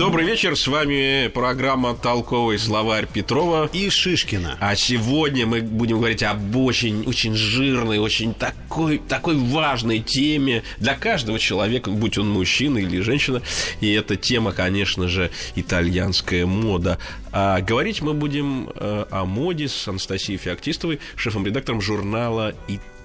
[0.00, 3.68] Добрый вечер, с вами программа «Толковый словарь Петрова».
[3.70, 4.56] и Шишкина.
[4.58, 10.94] А сегодня мы будем говорить об очень, очень жирной, очень такой, такой важной теме для
[10.94, 13.42] каждого человека, будь он мужчина или женщина.
[13.82, 16.98] И эта тема, конечно же, итальянская мода.
[17.30, 22.99] А говорить мы будем э, о моде с Анастасией Феоктистовой, шефом-редактором журнала Италия.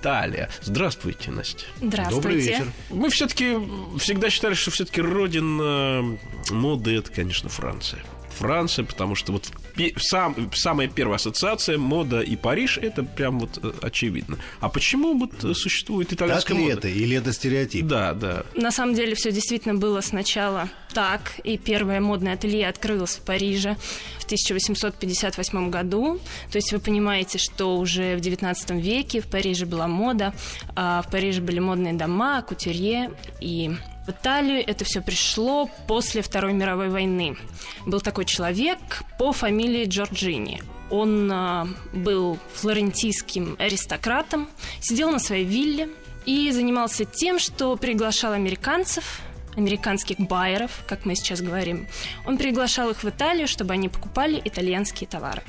[0.62, 1.66] Здравствуйте, Настя.
[1.82, 2.16] Здравствуйте.
[2.16, 2.68] Добрый вечер.
[2.90, 3.58] Мы все-таки
[4.00, 6.18] всегда считали, что все-таки родина
[6.50, 8.04] моды это, конечно, Франция.
[8.36, 9.52] Франция, потому что вот
[9.98, 14.38] сам, самая первая ассоциация мода и Париж это прям вот э, очевидно.
[14.60, 16.78] А почему вот существует Так итальянская ли мода?
[16.78, 17.86] это или это стереотип?
[17.86, 18.44] Да, да.
[18.56, 23.76] На самом деле все действительно было сначала так, и первое модное ателье открылось в Париже
[24.20, 26.20] в 1858 году.
[26.52, 30.34] То есть вы понимаете, что уже в 19 веке в Париже была мода,
[30.76, 33.12] а в Париже были модные дома, кутюрье,
[33.42, 33.72] и
[34.06, 37.38] в Италию это все пришло после Второй мировой войны.
[37.86, 40.62] Был такой человек по фамилии Джорджини.
[40.92, 44.48] Он а, был флорентийским аристократом,
[44.80, 45.90] сидел на своей вилле
[46.26, 49.22] и занимался тем, что приглашал американцев,
[49.56, 51.88] американских байеров, как мы сейчас говорим.
[52.28, 55.42] Он приглашал их в Италию, чтобы они покупали итальянские товары.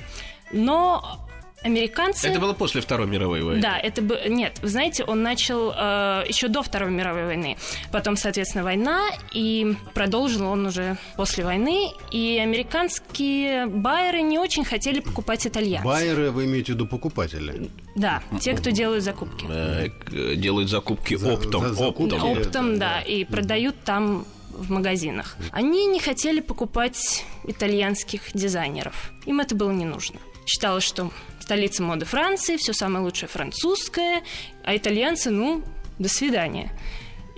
[0.52, 1.25] Но
[1.62, 2.28] американцы...
[2.28, 3.60] Это было после Второй мировой войны.
[3.62, 4.58] Да, это бы нет.
[4.62, 7.56] Вы знаете, он начал э, еще до Второй мировой войны.
[7.92, 11.90] Потом, соответственно, война, и продолжил он уже после войны.
[12.12, 15.84] И американские байеры не очень хотели покупать итальянцев.
[15.86, 17.70] Байеры вы имеете в виду покупатели?
[17.94, 19.46] Да, те, кто делают закупки.
[19.48, 19.88] Э,
[20.36, 21.62] делают закупки За- оптом.
[21.68, 22.14] за закупки.
[22.14, 22.30] оптом.
[22.30, 25.36] Оп- Оптом, да, и продают там в магазинах.
[25.50, 29.12] Они не хотели покупать итальянских дизайнеров.
[29.26, 30.18] Им это было не нужно.
[30.46, 31.10] Считалось, что
[31.46, 34.24] столица моды Франции, все самое лучшее французское,
[34.64, 35.62] а итальянцы, ну,
[36.00, 36.72] до свидания.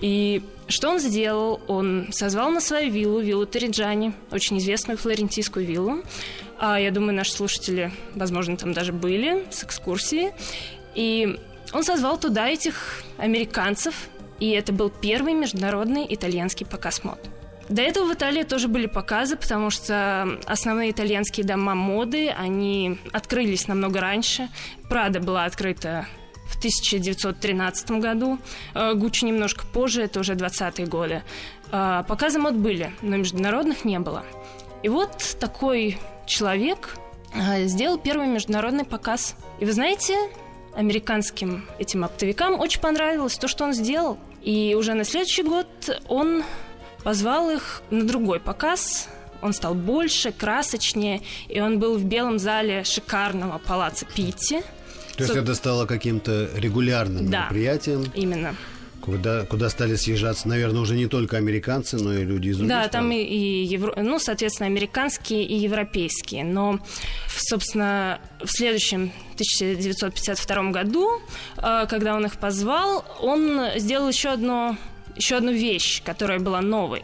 [0.01, 1.61] И что он сделал?
[1.67, 6.01] Он созвал на свою виллу, виллу Ториджани, очень известную флорентийскую виллу.
[6.57, 10.31] А я думаю, наши слушатели, возможно, там даже были с экскурсии.
[10.95, 11.37] И
[11.71, 13.93] он созвал туда этих американцев,
[14.39, 17.19] и это был первый международный итальянский показ мод.
[17.69, 23.67] До этого в Италии тоже были показы, потому что основные итальянские дома моды, они открылись
[23.67, 24.49] намного раньше.
[24.89, 26.07] Прада была открыта
[26.47, 28.39] в 1913 году,
[28.73, 31.21] э, Гуччи немножко позже, это уже 20-е годы.
[31.71, 34.23] Э, Показы мод были, но международных не было.
[34.81, 36.97] И вот такой человек
[37.35, 39.35] э, сделал первый международный показ.
[39.59, 40.15] И вы знаете,
[40.75, 44.17] американским этим оптовикам очень понравилось то, что он сделал.
[44.41, 45.67] И уже на следующий год
[46.07, 46.43] он
[47.03, 49.07] позвал их на другой показ.
[49.41, 54.61] Он стал больше, красочнее, и он был в белом зале шикарного палаца Питти.
[55.15, 57.43] То есть это стало каким-то регулярным Да.
[57.43, 58.55] мероприятием, Именно.
[59.01, 62.83] куда, куда стали съезжаться, наверное, уже не только американцы, но и люди из других Да,
[62.87, 63.03] стран.
[63.03, 66.43] там и, и евро- ну, соответственно, американские и европейские.
[66.45, 66.79] Но,
[67.37, 71.09] собственно, в следующем 1952 году,
[71.57, 74.77] э, когда он их позвал, он сделал еще одно
[75.19, 77.03] еще одну вещь, которая была новой.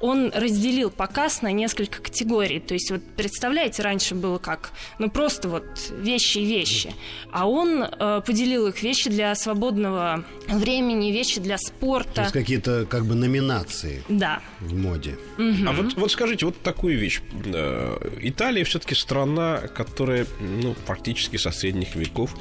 [0.00, 2.58] Он разделил показ на несколько категорий.
[2.58, 5.64] То есть, вот представляете, раньше было как, ну просто вот
[5.96, 6.92] вещи и вещи.
[7.30, 12.22] А он э, поделил их вещи для свободного времени, вещи для То спорта.
[12.22, 14.40] есть какие-то как бы номинации Да.
[14.58, 15.16] в моде.
[15.38, 17.20] А вот, вот скажите, вот такую вещь.
[17.44, 22.34] Э, Италия все-таки страна, которая ну, практически со средних веков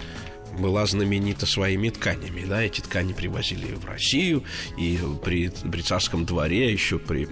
[0.59, 2.45] была знаменита своими тканями.
[2.45, 2.61] Да?
[2.61, 4.43] Эти ткани привозили в Россию,
[4.77, 7.27] и при, при царском дворе, еще при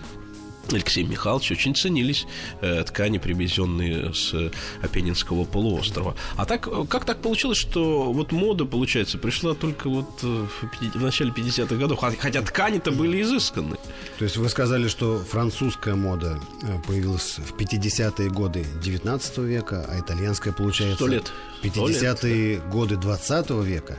[0.72, 2.26] Алексее Михайловиче очень ценились
[2.62, 6.16] э, ткани, привезенные с э, Апеннинского полуострова.
[6.38, 11.32] А так, э, как так получилось, что вот мода, получается, пришла только вот в, начале
[11.32, 13.78] 50-х годов, Хо- хотя ткани-то были изысканы.
[14.18, 16.40] То есть вы сказали, что французская мода
[16.88, 21.32] появилась в 50-е годы 19 века, а итальянская, получается, лет.
[21.62, 23.98] в 50-е годы 20 века.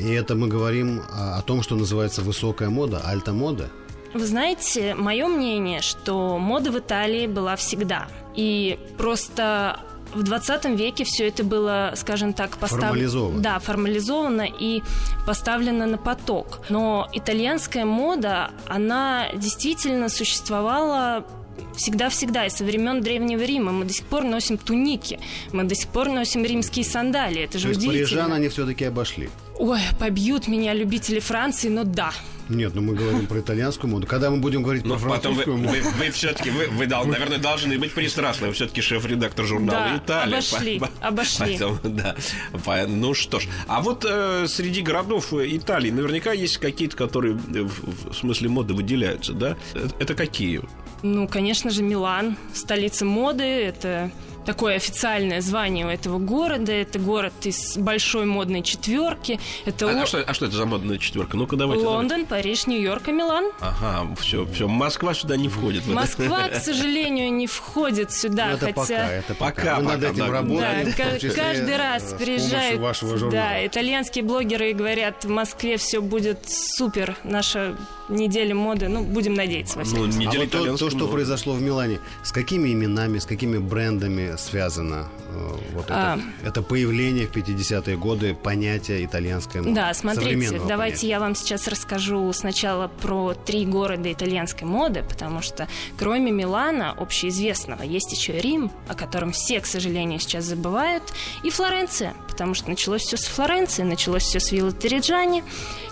[0.00, 3.70] И это мы говорим о, о том, что называется высокая мода, альта-мода.
[4.14, 8.06] Вы знаете, мое мнение, что мода в Италии была всегда.
[8.36, 9.80] И просто
[10.14, 12.88] в 20 веке все это было, скажем так, поставлено...
[12.88, 13.40] Формализовано.
[13.40, 14.82] Да, формализовано и
[15.26, 16.60] поставлено на поток.
[16.68, 21.26] Но итальянская мода, она действительно существовала
[21.76, 23.72] всегда-всегда, и со времен Древнего Рима.
[23.72, 25.18] Мы до сих пор носим туники,
[25.52, 27.42] мы до сих пор носим римские сандалии.
[27.42, 28.08] Это же То есть удивительно.
[28.08, 29.30] парижан они все-таки обошли.
[29.58, 32.12] Ой, побьют меня любители Франции, но да,
[32.48, 34.06] Нет, ну мы говорим про итальянскую моду.
[34.06, 35.90] Когда мы будем говорить Но про Ну, потом вы, французскую моду...
[35.98, 38.48] вы, вы все-таки, вы, вы дол- наверное, должны быть пристрастны.
[38.48, 40.32] Вы все-таки шеф-редактор журнала Да, «Италия».
[40.34, 41.38] обошли, По- по- обошли.
[41.46, 42.16] поэтому, да.
[42.64, 43.48] По- Ну что ж.
[43.66, 48.48] А вот э, среди городов э, Италии наверняка есть какие-то, которые э, в, в смысле
[48.50, 49.56] моды выделяются, да?
[49.74, 50.60] Это, это какие?
[51.02, 54.10] Ну, конечно же, Милан, столица моды, это
[54.44, 56.72] такое официальное звание у этого города.
[56.72, 59.40] Это город из большой модной четверки.
[59.64, 61.36] Это А, Ло- а что, а что это за модная четверка?
[61.36, 61.84] Ну-ка, давайте.
[61.86, 63.44] Лондон, Париж, Нью-Йорк и Милан.
[63.60, 63.78] давайте.
[63.84, 64.68] Ага, все, все.
[64.68, 65.86] Москва сюда не входит.
[65.86, 68.80] Москва, к сожалению, не входит сюда, Ну, это хотя...
[68.80, 69.54] пока, это пока.
[69.54, 70.30] Пока, Мы над пока, этим да.
[70.32, 70.92] Работаем.
[71.20, 73.32] числе, каждый раз э, с приезжают помощью вашего журнала.
[73.48, 77.76] да, итальянские блогеры и говорят, в Москве все будет супер, наша
[78.08, 80.28] неделя моды, ну, будем надеяться, во Ну, всяком случае.
[80.28, 81.12] А неделя вот то, то, что моды.
[81.12, 86.18] произошло в Милане, с какими именами, с какими брендами связано э, вот А.
[86.42, 89.74] это, это появление в 50-е годы понятия итальянской моды?
[89.74, 91.08] Да, смотрите, давайте понятия.
[91.08, 95.68] я вам сейчас расскажу сначала про три города итальянской моды, потому что
[95.98, 101.02] кроме Милана, общеизвестного, есть еще Рим, о котором все, к сожалению, сейчас забывают,
[101.42, 105.42] и Флоренция, потому что началось все с Флоренции, началось все с Вилла Тереджани,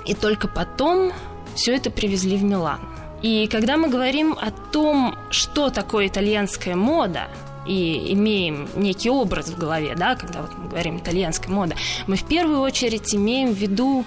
[0.07, 1.13] и только потом
[1.55, 2.81] все это привезли в Милан.
[3.23, 7.29] И когда мы говорим о том, что такое итальянская мода,
[7.67, 11.77] и имеем некий образ в голове, да, когда вот мы говорим итальянская мода,
[12.07, 14.05] мы в первую очередь имеем в виду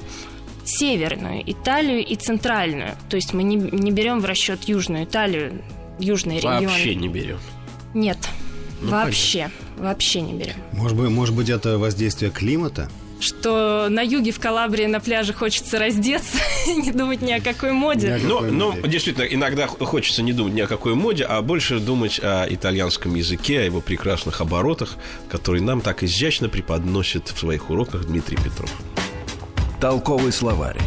[0.65, 2.95] северную Италию и центральную.
[3.09, 5.61] То есть мы не, не берем в расчет южную Италию,
[5.99, 6.67] южные регионы.
[6.67, 7.39] Вообще не берем.
[7.93, 8.17] Нет,
[8.81, 10.55] Ну, вообще, вообще не берем.
[10.73, 12.89] Может быть, может быть, это воздействие климата?
[13.19, 17.71] Что на юге в Калабрии на пляже хочется раздеться и не думать ни о какой
[17.71, 18.19] моде.
[18.23, 22.45] Но, но действительно, иногда хочется не думать ни о какой моде, а больше думать о
[22.49, 24.95] итальянском языке, о его прекрасных оборотах,
[25.29, 28.71] которые нам так изящно преподносит в своих уроках Дмитрий Петров.
[29.79, 30.79] Толковый словарь.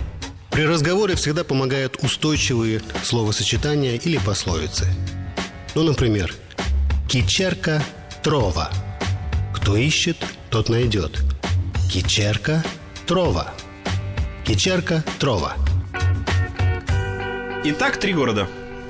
[0.51, 4.87] При разговоре всегда помогают устойчивые словосочетания или пословицы.
[5.75, 6.35] Ну, например,
[7.09, 7.83] «Кичерка
[8.23, 8.71] трова».
[9.55, 10.17] Кто ищет,
[10.51, 11.23] тот найдет.
[11.90, 12.62] «Кичерка
[13.06, 13.55] трова».
[14.44, 15.55] «Кичерка трова».
[17.64, 18.46] Итак, три города.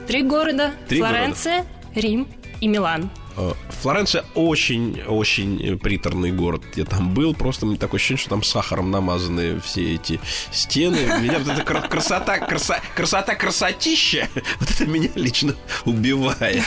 [0.09, 0.73] Три города.
[0.89, 1.65] Три Флоренция,
[1.95, 2.27] Рим
[2.61, 3.11] и Милан.
[3.39, 3.53] Э,
[3.83, 6.63] Флоренция очень-очень приторный город.
[6.75, 10.19] Я там был, просто мне такое ощущение, что там сахаром намазаны все эти
[10.51, 10.99] стены.
[11.21, 14.29] Меня вот эта кра- красота, краса- красота, красотища,
[14.61, 15.55] вот это меня лично
[15.85, 16.63] убивает.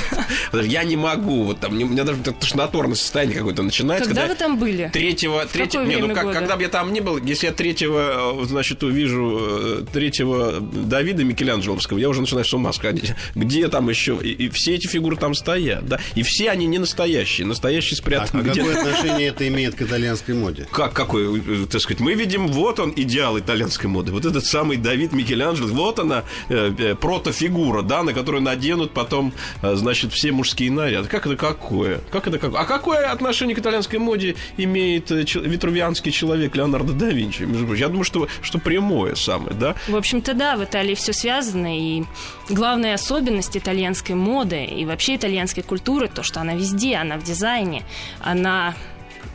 [0.53, 4.07] Я не могу, вот там, у меня даже тошнотворное состояние какое-то начинается.
[4.07, 4.89] Когда вы там были?
[4.93, 6.39] Третьего, третьего, не, ну как, года?
[6.39, 11.25] когда бы я там не был, если я третьего, э, значит, увижу э, третьего Давида
[11.25, 13.13] Микеланджеловского, я уже начинаю с ума сходить.
[13.35, 14.17] Где там еще?
[14.21, 15.99] И, и все эти фигуры там стоят, да?
[16.15, 18.67] И все они не настоящие, настоящие А, спрятаны а где-то.
[18.69, 20.67] какое отношение это имеет к итальянской моде?
[20.71, 24.11] Как, какой, э, так сказать, мы видим, вот он, идеал итальянской моды.
[24.11, 29.33] Вот этот самый Давид Микеланджело, вот она, э, э, протофигура, да, на которую наденут потом,
[29.61, 31.07] э, значит, все мужские наряды.
[31.07, 31.99] Как это какое?
[32.11, 32.61] Как это какое?
[32.61, 37.43] А какое отношение к итальянской моде имеет э, витрувианский человек Леонардо да Винчи?
[37.43, 39.75] Между прочим, Я думаю, что, что прямое самое, да?
[39.87, 42.03] В общем-то, да, в Италии все связано, и
[42.49, 47.83] главная особенность итальянской моды и вообще итальянской культуры, то, что она везде, она в дизайне,
[48.19, 48.73] она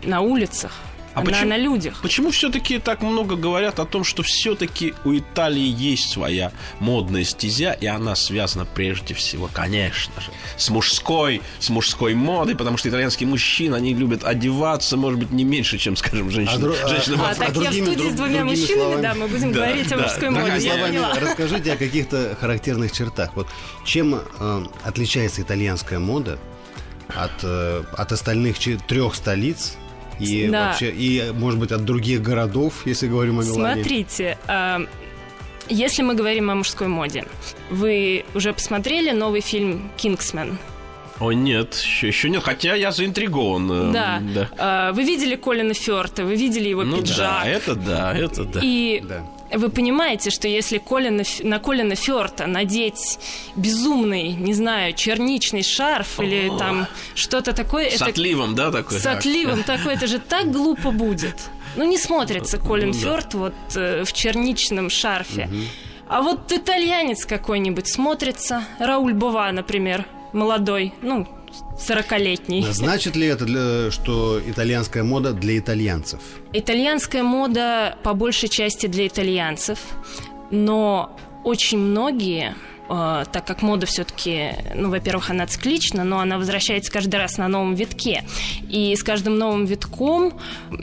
[0.05, 0.73] на улицах,
[1.15, 2.01] А она почему- на людях.
[2.03, 7.73] Почему все-таки так много говорят о том, что все-таки у Италии есть своя модная стезя,
[7.73, 10.29] и она связана прежде всего, конечно же,
[10.59, 15.45] с мужской, с мужской модой, потому что итальянские мужчины, они любят одеваться, может быть, не
[15.45, 16.63] меньше, чем, скажем, женщины.
[16.67, 19.03] дру- а- женщины во А, а так я в студии друг- с двумя мужчинами, словами.
[19.03, 20.31] да, мы будем Да, говорить о да, мужской да.
[20.33, 20.45] моде.
[20.45, 21.15] Другими словами, поняла.
[21.19, 23.31] расскажите о каких-то характерных чертах.
[23.35, 23.49] Вот
[23.87, 26.39] чем э, отличается итальянская мода
[27.15, 29.77] от, э, от остальных че- трех столиц
[30.19, 30.67] и Да.
[30.69, 33.75] вообще и, может быть, от других городов, если говорим о Милане?
[33.75, 34.81] Смотрите, а,
[35.69, 37.25] если мы говорим о мужской моде,
[37.71, 40.59] вы уже посмотрели новый фильм «Кингсмен»?
[41.19, 43.71] О, нет, еще, еще нет, хотя я заинтригован.
[43.73, 44.23] э, Да.
[44.35, 44.49] да.
[44.59, 47.17] А, Вы видели Колина Фёрта, вы видели его Ну пиджак.
[47.19, 48.61] да, это да, это да.
[48.63, 49.25] И Да.
[49.53, 53.19] Вы понимаете, что если Колина, на Колина Фёрта надеть
[53.57, 56.59] безумный, не знаю, черничный шарф или О.
[56.59, 58.99] там что-то такое, С это отливом, да, такой?
[58.99, 61.37] с отливом такое, это же так глупо будет.
[61.77, 62.99] Ну, не смотрится Колин Ну да.
[63.01, 65.49] Фёрд вот э, в черничном шарфе.
[66.09, 71.27] А вот итальянец какой-нибудь смотрится, Рауль Бова, например, молодой, ну,
[71.79, 72.63] 40-летний.
[72.71, 76.21] Значит ли это, для- что итальянская мода для итальянцев?
[76.53, 79.79] Итальянская мода по большей части для итальянцев,
[80.51, 82.55] но очень многие
[82.89, 87.49] э, так как мода все-таки, ну, во-первых, она циклична, но она возвращается каждый раз на
[87.49, 88.25] новом витке.
[88.69, 90.33] И с каждым новым витком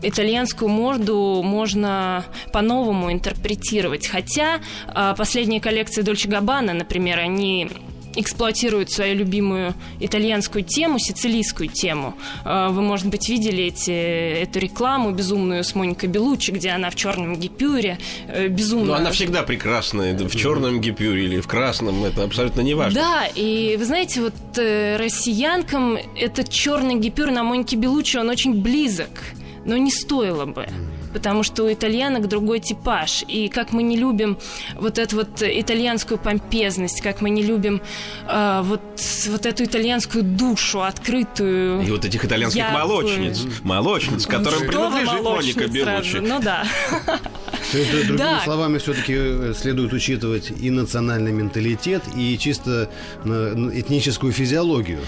[0.02, 4.08] итальянскую моду можно по-новому интерпретировать.
[4.08, 7.70] Хотя э, последние коллекции Дольче Габбана, например, они
[8.16, 12.16] эксплуатируют свою любимую итальянскую тему, сицилийскую тему.
[12.46, 13.92] Э, вы, может быть, видели эти,
[14.42, 18.86] эту рекламу безумную с Моникой Белучи, где она в черном гипюре э, безумно...
[18.86, 23.00] Но она всегда прекрасная, в черном гипюре или в красном, это абсолютно не важно.
[23.00, 28.62] Да, и вы знаете, вот э, россиянкам этот черный гипюр на Монике Белучи, он очень
[28.62, 29.10] близок,
[29.66, 30.68] но не стоило бы
[31.14, 33.24] потому что у итальянок другой типаж.
[33.28, 34.38] И как мы не любим
[34.76, 37.82] вот эту вот итальянскую помпезность, как мы не любим
[38.28, 38.82] э, вот,
[39.28, 41.84] вот эту итальянскую душу открытую.
[41.84, 42.80] И вот этих итальянских яркую.
[42.80, 46.18] молочниц, молочниц, которым принадлежит Моника Белучи.
[46.18, 46.66] Ну да.
[47.72, 48.42] То есть, другими да.
[48.44, 52.90] словами, все-таки э, следует учитывать и национальный менталитет, и чисто
[53.24, 55.00] э, этническую физиологию.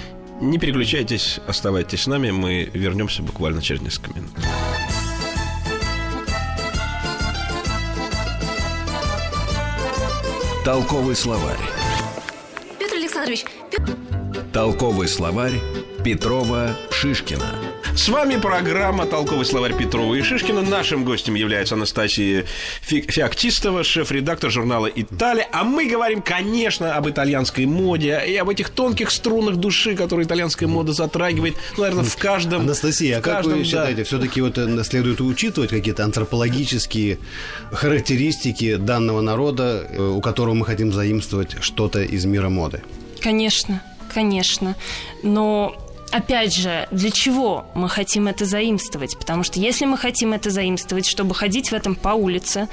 [0.42, 4.32] Не переключайтесь, оставайтесь с нами, мы вернемся буквально через несколько минут.
[10.66, 11.60] Толковый словарь.
[12.80, 13.46] Петр Александрович.
[14.52, 15.60] Толковый словарь
[16.04, 17.54] Петрова Шишкина.
[17.96, 20.62] С вами программа «Толковый словарь Петрова и Шишкина».
[20.62, 22.46] Нашим гостем является Анастасия
[22.82, 25.48] Феоктистова, шеф-редактор журнала «Италия».
[25.54, 30.68] А мы говорим, конечно, об итальянской моде и об этих тонких струнах души, которые итальянская
[30.68, 32.64] мода затрагивает, ну, наверное, в каждом...
[32.64, 34.04] Анастасия, а как каждом, вы считаете, да.
[34.04, 37.18] все-таки вот э, следует учитывать какие-то антропологические
[37.72, 42.84] характеристики данного народа, э, у которого мы хотим заимствовать что-то из мира моды?
[43.22, 43.82] Конечно,
[44.14, 44.76] конечно.
[45.24, 49.18] Но опять же, для чего мы хотим это заимствовать?
[49.18, 52.68] Потому что если мы хотим это заимствовать, чтобы ходить в этом по улице,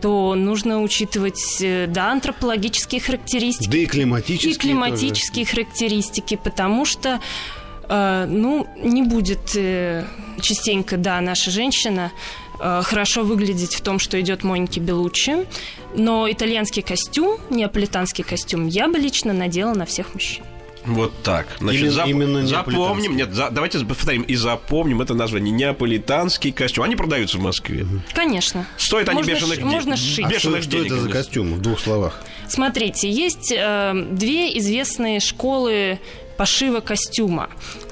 [0.00, 3.70] то нужно учитывать, э, да, антропологические характеристики.
[3.70, 4.54] Да и климатические.
[4.54, 5.56] И климатические тоже.
[5.56, 7.20] характеристики, потому что
[7.88, 10.04] э, ну, не будет э,
[10.40, 12.12] частенько, да, наша женщина
[12.56, 15.44] хорошо выглядеть в том, что идет Моники Белучи,
[15.96, 20.44] но итальянский костюм, неаполитанский костюм я бы лично надела на всех мужчин.
[20.84, 21.46] Вот так.
[21.60, 22.06] Значит, Или, зап...
[22.06, 23.16] именно запомним.
[23.16, 23.50] Нет, за...
[23.50, 25.52] давайте повторим и запомним это название.
[25.52, 26.84] Неаполитанский костюм.
[26.84, 27.86] Они продаются в Москве.
[28.12, 28.66] Конечно.
[28.76, 29.72] Стоят они бешеных денег.
[29.72, 30.24] Можно сшить.
[30.24, 32.22] А бешеных что, денег, что это за костюм в двух словах?
[32.48, 35.98] Смотрите, есть э, две известные школы
[36.36, 37.48] пошива костюма.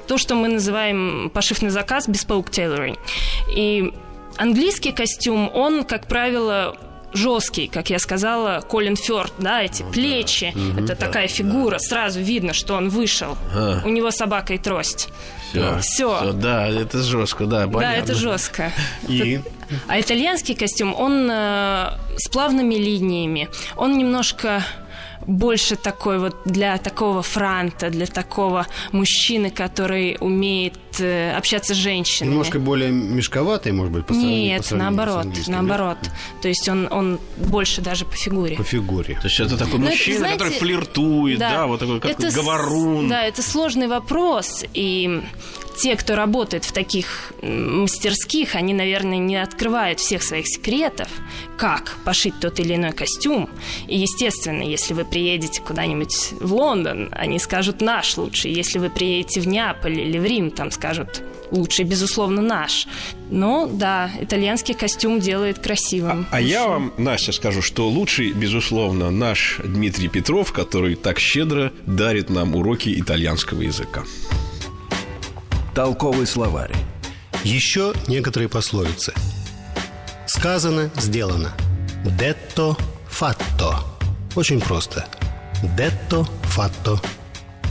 [0.07, 2.97] То, что мы называем пошив на заказ, bespoke tailoring.
[3.55, 3.93] И
[4.37, 6.77] английский костюм, он, как правило,
[7.13, 10.81] жесткий, как я сказала, Колин Фёрд, да, эти плечи, да.
[10.81, 11.79] это да, такая фигура, да.
[11.79, 13.37] сразу видно, что он вышел.
[13.53, 13.81] А.
[13.85, 15.09] У него собака и трость.
[15.51, 15.79] Все.
[15.81, 16.33] Все.
[16.33, 17.79] Да, это жестко, да, понятно.
[17.79, 18.71] Да, это жестко.
[19.07, 19.39] И?
[19.87, 24.63] А итальянский костюм, он э, с плавными линиями, он немножко
[25.27, 32.31] больше такой вот для такого франта, для такого мужчины, который умеет э, общаться с женщинами.
[32.31, 35.97] Немножко более мешковатый, может быть, по Нет, по наоборот, наоборот.
[36.01, 36.09] Да?
[36.41, 38.55] То есть он, он больше даже по фигуре.
[38.55, 39.15] По фигуре.
[39.21, 42.11] То есть это такой Но мужчина, это, знаете, который флиртует, да, да вот такой как
[42.11, 43.09] это, говорун.
[43.09, 45.21] Да, это сложный вопрос, и
[45.75, 51.07] те, кто работает в таких мастерских, они, наверное, не открывают всех своих секретов,
[51.57, 53.49] как пошить тот или иной костюм.
[53.87, 58.51] И, естественно, если вы приедете куда-нибудь в Лондон, они скажут «наш лучший».
[58.51, 62.87] Если вы приедете в Неаполь или в Рим, там скажут лучший, безусловно, наш.
[63.29, 66.27] Но, да, итальянский костюм делает красивым.
[66.31, 71.71] А, а я вам, Настя, скажу, что лучший, безусловно, наш Дмитрий Петров, который так щедро
[71.85, 74.03] дарит нам уроки итальянского языка.
[75.75, 76.71] Толковый словарь.
[77.43, 79.11] Еще некоторые пословицы.
[80.27, 81.51] Сказано, сделано.
[82.05, 82.77] Детто,
[83.07, 83.79] фатто.
[84.35, 85.07] Очень просто.
[85.75, 87.01] Детто, фатто.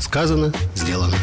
[0.01, 1.15] Сказано, сделано.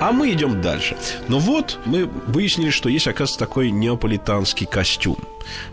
[0.00, 0.96] А мы идем дальше.
[1.28, 5.18] Но вот мы выяснили, что есть, оказывается, такой неаполитанский костюм.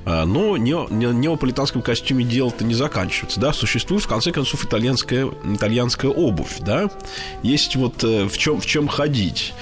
[0.05, 5.29] А, но не, не, неаполитанском костюме дело-то не заканчивается, да, существует, в конце концов, итальянская,
[5.45, 6.89] итальянская обувь, да,
[7.43, 9.53] есть вот э, в чем, в чем ходить.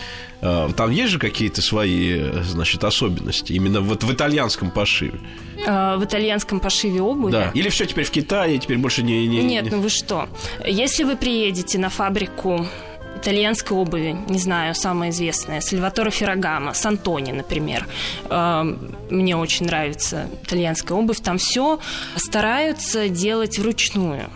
[0.41, 5.19] А, там есть же какие-то свои, значит, особенности именно вот в итальянском пошиве?
[5.67, 7.31] А, в итальянском пошиве обуви?
[7.31, 7.51] Да.
[7.53, 9.27] Или все теперь в Китае, теперь больше не...
[9.27, 10.29] не Нет, ну вы что?
[10.65, 12.67] Если вы приедете на фабрику
[13.15, 17.87] итальянской обуви, не знаю, самая известная, Сальваторе Феррагамо, Сантони, например.
[18.29, 18.63] А,
[19.09, 21.19] мне очень нравится итальянская обувь.
[21.21, 21.79] Там все
[22.17, 24.29] стараются делать вручную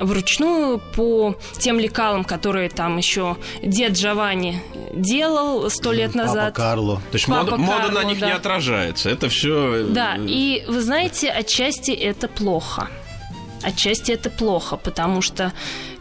[0.00, 4.60] вручную по тем лекалам, которые там еще дед Джованни
[4.92, 6.54] делал сто лет назад.
[6.54, 6.96] Папа Карло.
[6.96, 8.26] То есть Папа мода, Карло, мода на них да.
[8.26, 9.10] не отражается.
[9.10, 9.84] Это все.
[9.88, 12.88] Да, и вы знаете, отчасти это плохо.
[13.62, 15.52] отчасти это плохо, потому что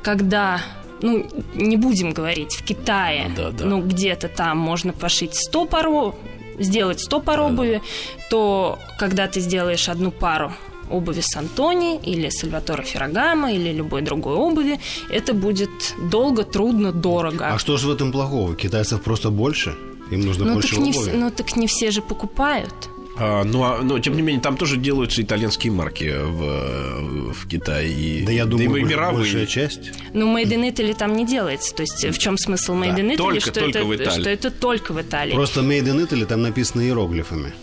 [0.02, 0.62] когда
[1.02, 3.66] ну, не будем говорить, в Китае, да, да.
[3.66, 6.16] ну, где-то там можно пошить 100 пару,
[6.58, 7.82] сделать 100 пар обуви,
[8.30, 10.54] то когда ты сделаешь одну пару
[10.90, 15.70] обуви Сантони или Сальватора Феррагамо или любой другой обуви, это будет
[16.12, 17.48] долго, трудно, дорого.
[17.54, 18.56] А что же в этом плохого?
[18.56, 19.76] Китайцев просто больше?
[20.12, 21.12] Им нужно ну, больше так не, обуви?
[21.12, 22.74] вс- ну так не все же покупают.
[23.16, 27.92] А, ну, а, но, тем не менее, там тоже делаются итальянские марки в, в Китае.
[27.94, 29.18] И, Да я думаю, и больш- мировые.
[29.20, 29.92] большая часть.
[30.14, 31.76] Ну, Made in Italy там не делается.
[31.76, 33.18] То есть в чем смысл Made Да, in Italy?
[33.18, 34.20] только- что, только это, в Италии.
[34.22, 35.34] что это только в Италии.
[35.34, 37.54] Просто Made in Italy там написано иероглифами.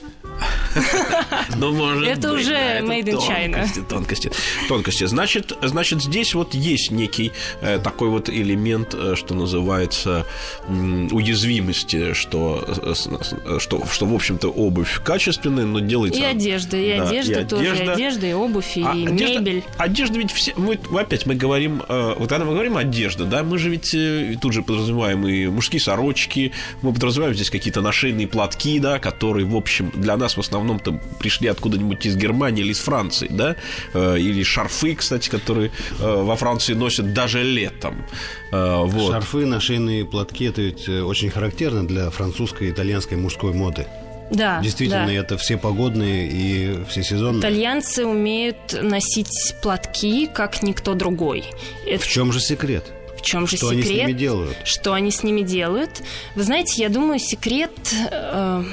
[1.57, 3.67] Ну, может Это уже made in China.
[3.89, 4.31] тонкости,
[4.69, 5.05] Тонкости.
[5.05, 10.27] Значит, значит, здесь вот есть некий э, такой вот элемент, э, что называется
[10.69, 16.21] уязвимости, что, э, что, что в общем-то, обувь качественная, но делается...
[16.21, 18.27] И одежда, и Да, одежда и тоже, и одежда.
[18.27, 19.65] и обувь, и А мебель.
[19.77, 20.55] Одежда ведь все...
[20.57, 21.83] Мы, опять мы говорим...
[21.89, 23.95] вот когда мы говорим одежда, да, мы же ведь
[24.41, 29.57] тут же подразумеваем и мужские сорочки, мы подразумеваем здесь какие-то нашейные платки, да, которые, в
[29.57, 33.57] общем, для нас в основном-то пришли откуда-нибудь из Германии или из Франции, да,
[33.95, 38.05] э, или шарфы, кстати, которые э, во Франции носят даже летом.
[38.53, 39.13] Э, вот.
[39.13, 43.87] Шарфы, нашейные платки– это ведь очень характерно для французской и итальянской мужской моды.
[44.31, 45.13] Да, Действительно, да.
[45.13, 47.41] это все погодные и все сезонные.
[47.41, 51.45] Итальянцы умеют носить платки, как никто другой.
[51.85, 52.85] Это В чем же секрет?
[53.21, 53.99] в чем же Что они секрет?
[53.99, 54.57] с ними делают?
[54.65, 56.03] Что они с ними делают?
[56.35, 57.71] Вы знаете, я думаю, секрет
[58.11, 58.65] э,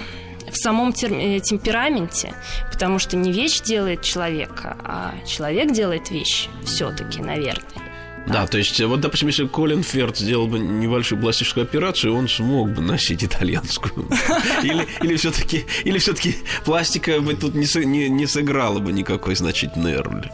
[0.57, 2.33] в самом э, темпераменте,
[2.71, 7.87] потому что не вещь делает человека, а человек делает вещь все-таки, наверное.
[8.27, 12.69] Да, то есть, вот, допустим, если Колин Ферд сделал бы небольшую пластическую операцию, он смог
[12.71, 14.09] бы носить итальянскую.
[14.63, 16.35] Или, или все-таки или все-таки
[16.65, 20.29] пластика бы тут не, не, не сыграла бы никакой значительной роли.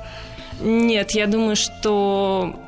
[0.61, 2.62] Нет, я думаю, что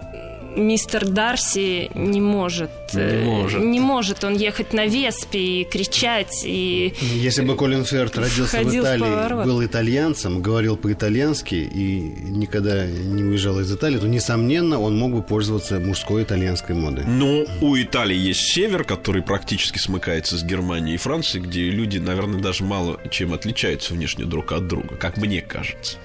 [0.56, 3.64] мистер Дарси не может, э, Не может.
[3.64, 8.76] не может он ехать на Веспе и кричать и Если бы Колин Ферд родился в
[8.76, 15.14] Италии, был итальянцем, говорил по-итальянски и никогда не уезжал из Италии, то, несомненно, он мог
[15.14, 17.06] бы пользоваться мужской итальянской модой.
[17.06, 22.42] Но у Италии есть север, который практически смыкается с Германией и Францией, где люди, наверное,
[22.42, 25.98] даже мало чем отличаются внешне друг от друга, как мне кажется.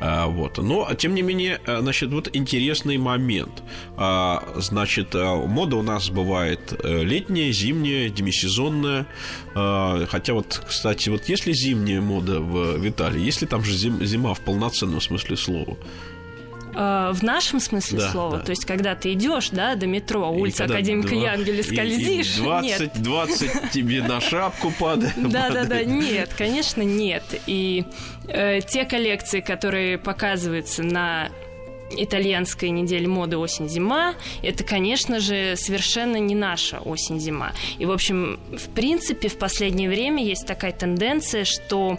[0.00, 0.58] А, вот.
[0.58, 3.62] Но, тем не менее, а, значит, вот интересный момент.
[3.96, 9.06] А, значит, а, мода у нас бывает э, летняя, зимняя, демисезонная.
[9.54, 13.20] А, хотя вот, кстати, вот есть ли зимняя мода в, в Италии?
[13.20, 15.76] Есть ли там же зим- зима в полноценном смысле слова?
[16.74, 18.44] Э, в нашем смысле Да, слова, да.
[18.44, 21.62] то есть когда ты идешь, да, до метро, И улица Академика два- Янгеля, и- и
[21.62, 23.02] скользишь, 20, нет.
[23.02, 25.12] 20 тебе на шапку падает.
[25.16, 27.22] Да, да, да, нет, конечно, нет.
[27.46, 27.84] И
[28.28, 31.30] э, те коллекции, которые показываются на
[31.90, 37.52] итальянской неделе моды осень-зима, это, конечно же, совершенно не наша осень-зима.
[37.78, 41.98] И, в общем, в принципе, в последнее время есть такая тенденция, что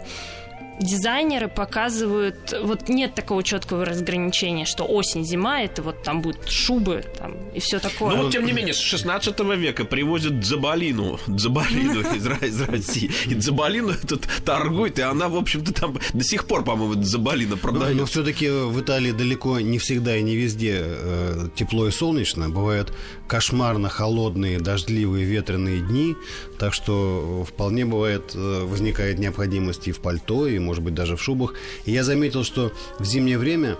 [0.80, 7.36] дизайнеры показывают, вот нет такого четкого разграничения, что осень-зима это вот там будут шубы там,
[7.54, 8.16] и все такое.
[8.16, 13.10] Ну, тем не менее, с 16 века привозят дзабалину, дзабалину из, из России.
[13.26, 17.56] И дзабалину этот торгует, и она, в общем-то, там до сих пор, по-моему, дзабалина Но,
[17.56, 18.08] продает.
[18.08, 22.48] все-таки в Италии далеко не всегда и не везде э, тепло и солнечно.
[22.48, 22.92] Бывают
[23.28, 26.16] кошмарно холодные, дождливые, ветреные дни.
[26.58, 31.22] Так что вполне бывает, э, возникает необходимость и в пальто, и, может быть, даже в
[31.22, 31.54] шубах.
[31.84, 33.76] И я заметил, что в зимнее время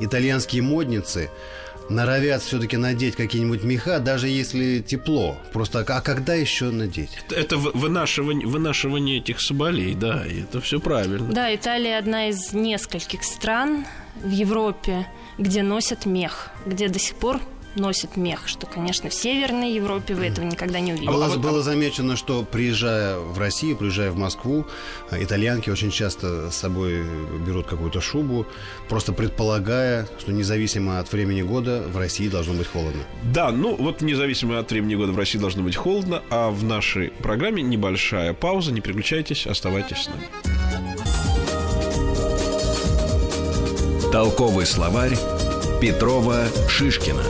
[0.00, 1.28] итальянские модницы
[1.90, 5.36] норовят все-таки надеть какие-нибудь меха, даже если тепло.
[5.52, 7.10] Просто а когда еще надеть?
[7.30, 11.30] Это вынашивание, вынашивание этих соболей, да, и это все правильно.
[11.30, 13.84] Да, Италия одна из нескольких стран
[14.24, 17.40] в Европе, где носят мех, где до сих пор
[17.76, 21.10] носят мех, что, конечно, в Северной Европе вы этого никогда не увидите.
[21.10, 24.66] Было, вот- было замечено, что приезжая в Россию, приезжая в Москву,
[25.10, 27.04] итальянки очень часто с собой
[27.46, 28.46] берут какую-то шубу,
[28.88, 33.02] просто предполагая, что независимо от времени года в России должно быть холодно.
[33.22, 37.08] Да, ну вот независимо от времени года в России должно быть холодно, а в нашей
[37.10, 38.72] программе небольшая пауза.
[38.72, 40.28] Не переключайтесь, оставайтесь с нами.
[44.12, 45.16] Толковый словарь
[45.80, 47.22] Петрова Шишкина.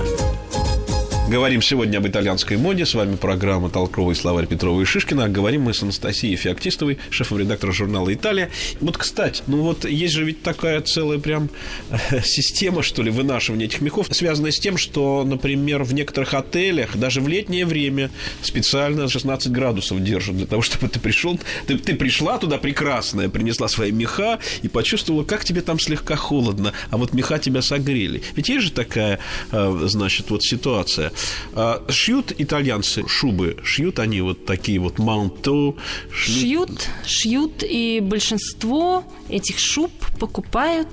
[1.33, 2.85] Говорим сегодня об итальянской моде.
[2.85, 5.31] С вами программа «Толковый словарь Петрова и Шишкина».
[5.31, 8.51] Говорим мы с Анастасией Феоктистовой, шефом-редактором журнала «Италия».
[8.81, 11.49] Вот, кстати, ну вот есть же ведь такая целая прям
[11.89, 16.99] э, система, что ли, вынашивания этих мехов, связанная с тем, что, например, в некоторых отелях
[16.99, 18.11] даже в летнее время
[18.43, 23.69] специально 16 градусов держат для того, чтобы ты пришел, ты, ты пришла туда прекрасная, принесла
[23.69, 28.23] свои меха и почувствовала, как тебе там слегка холодно, а вот меха тебя согрели.
[28.37, 29.19] Ведь есть же такая,
[29.51, 31.11] э, значит, вот ситуация.
[31.55, 35.75] А, шьют итальянцы шубы, шьют они вот такие вот манто.
[36.13, 40.89] Шьют, шьют, и большинство этих шуб покупают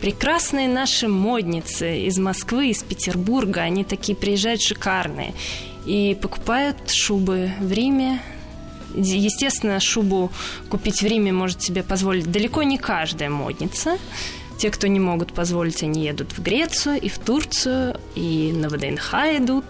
[0.00, 3.62] прекрасные наши модницы из Москвы, из Петербурга.
[3.62, 5.34] Они такие приезжают шикарные.
[5.86, 8.20] И покупают шубы в Риме,
[8.96, 10.30] Естественно, шубу
[10.68, 13.98] купить в Риме может себе позволить далеко не каждая модница.
[14.58, 19.14] Те, кто не могут позволить, они едут в Грецию и в Турцию, и на ВДНХ
[19.38, 19.64] идут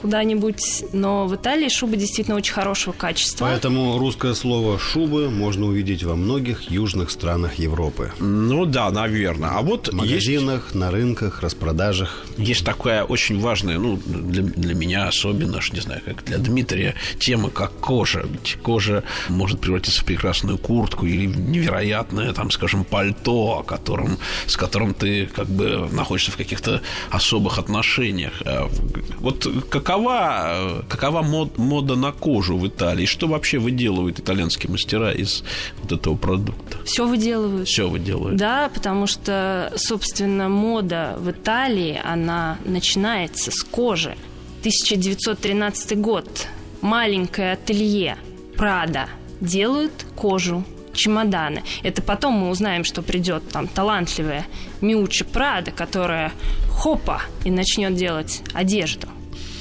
[0.00, 0.84] куда-нибудь.
[0.92, 3.46] Но в Италии шубы действительно очень хорошего качества.
[3.46, 8.12] Поэтому русское слово «шубы» можно увидеть во многих южных странах Европы.
[8.18, 9.50] Ну да, наверное.
[9.50, 10.74] А вот В магазинах, есть...
[10.74, 12.24] на рынках, распродажах.
[12.38, 17.50] Есть такая очень важная, ну, для, для меня особенно, не знаю, как для Дмитрия, тема,
[17.50, 18.24] как кожа.
[18.26, 24.18] Ведь кожа может превратиться в прекрасную куртку или в невероятное, там, скажем, пальто, о котором
[24.46, 28.42] с которым ты как бы находишься в каких-то особых отношениях.
[28.44, 28.70] А
[29.18, 33.06] вот какова, какова мод, мода на кожу в Италии?
[33.06, 35.44] Что вообще выделывают итальянские мастера из
[35.82, 36.78] вот этого продукта?
[36.84, 37.68] Все выделывают.
[37.68, 38.36] Все выделывают.
[38.36, 44.16] Да, потому что, собственно, мода в Италии, она начинается с кожи.
[44.60, 46.46] 1913 год.
[46.82, 48.16] Маленькое ателье
[48.56, 49.08] Прада
[49.40, 51.62] делают кожу чемоданы.
[51.82, 54.46] Это потом мы узнаем, что придет там талантливая
[54.80, 56.32] Миучи Прада, которая
[56.68, 59.08] хопа и начнет делать одежду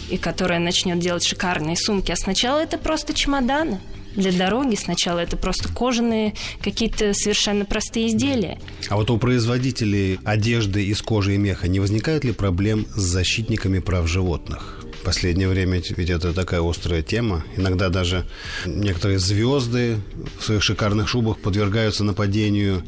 [0.09, 2.11] и которая начнет делать шикарные сумки.
[2.11, 3.79] А сначала это просто чемоданы
[4.15, 4.75] для дороги.
[4.75, 8.59] Сначала это просто кожаные какие-то совершенно простые изделия.
[8.89, 13.79] А вот у производителей одежды из кожи и меха не возникает ли проблем с защитниками
[13.79, 14.78] прав животных?
[15.09, 17.43] Последнее время ведь это такая острая тема.
[17.57, 18.25] Иногда даже
[18.67, 19.97] некоторые звезды
[20.39, 22.83] в своих шикарных шубах подвергаются нападению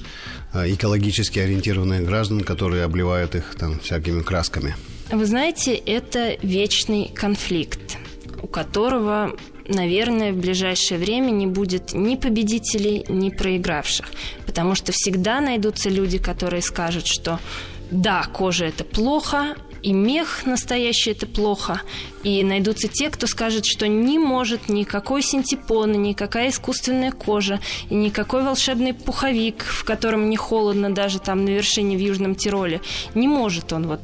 [0.53, 4.75] а, экологически ориентированных граждан, которые обливают их там всякими красками.
[5.11, 7.97] Вы знаете, это вечный конфликт,
[8.43, 9.35] у которого
[9.67, 14.05] наверное, в ближайшее время не будет ни победителей, ни проигравших.
[14.45, 17.39] Потому что всегда найдутся люди, которые скажут, что
[17.89, 21.81] да, кожа это плохо, и мех настоящий это плохо.
[22.23, 28.43] И найдутся те, кто скажет, что не может никакой синтепона, никакая искусственная кожа и никакой
[28.43, 32.81] волшебный пуховик, в котором не холодно даже там на вершине в Южном Тироле,
[33.15, 34.01] не может он вот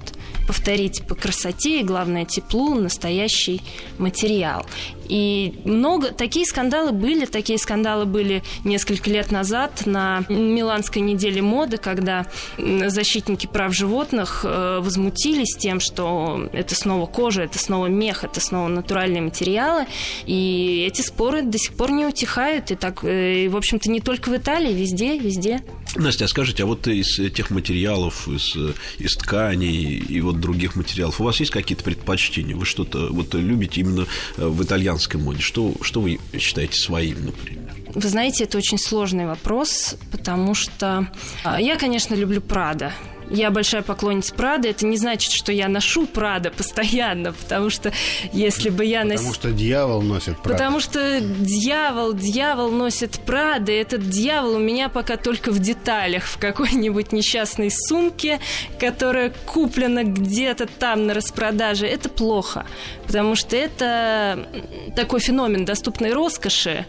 [0.47, 3.61] повторить по красоте и, главное, теплу настоящий
[3.97, 4.65] материал.
[5.07, 6.11] И много...
[6.11, 7.25] Такие скандалы были.
[7.25, 14.79] Такие скандалы были несколько лет назад на Миланской неделе моды, когда защитники прав животных э,
[14.81, 19.85] возмутились тем, что это снова кожа, это снова мех, это снова натуральные материалы.
[20.25, 22.71] И эти споры до сих пор не утихают.
[22.71, 25.63] И так, э, и, в общем-то, не только в Италии, везде, везде.
[25.95, 28.55] Настя, а скажите, а вот из тех материалов, из,
[28.99, 32.55] из тканей и вот других материалов, у вас есть какие-то предпочтения?
[32.55, 35.41] Вы что-то вот любите именно в итальянском итальянской моде?
[35.41, 37.73] Что, что вы считаете своим, например?
[37.93, 41.07] Вы знаете, это очень сложный вопрос, потому что
[41.43, 42.91] а, я, конечно, люблю Прада.
[43.29, 44.69] Я большая поклонница Прада.
[44.69, 47.91] Это не значит, что я ношу Прада постоянно, потому что
[48.31, 49.17] если бы я носила...
[49.17, 50.57] Потому что дьявол носит Прада.
[50.57, 53.71] Потому что дьявол, дьявол носит Прада.
[53.71, 58.39] Этот дьявол у меня пока только в деталях, в какой-нибудь несчастной сумке,
[58.79, 61.85] которая куплена где-то там на распродаже.
[61.85, 62.65] Это плохо,
[63.05, 64.47] потому что это
[64.95, 66.85] такой феномен доступной роскоши,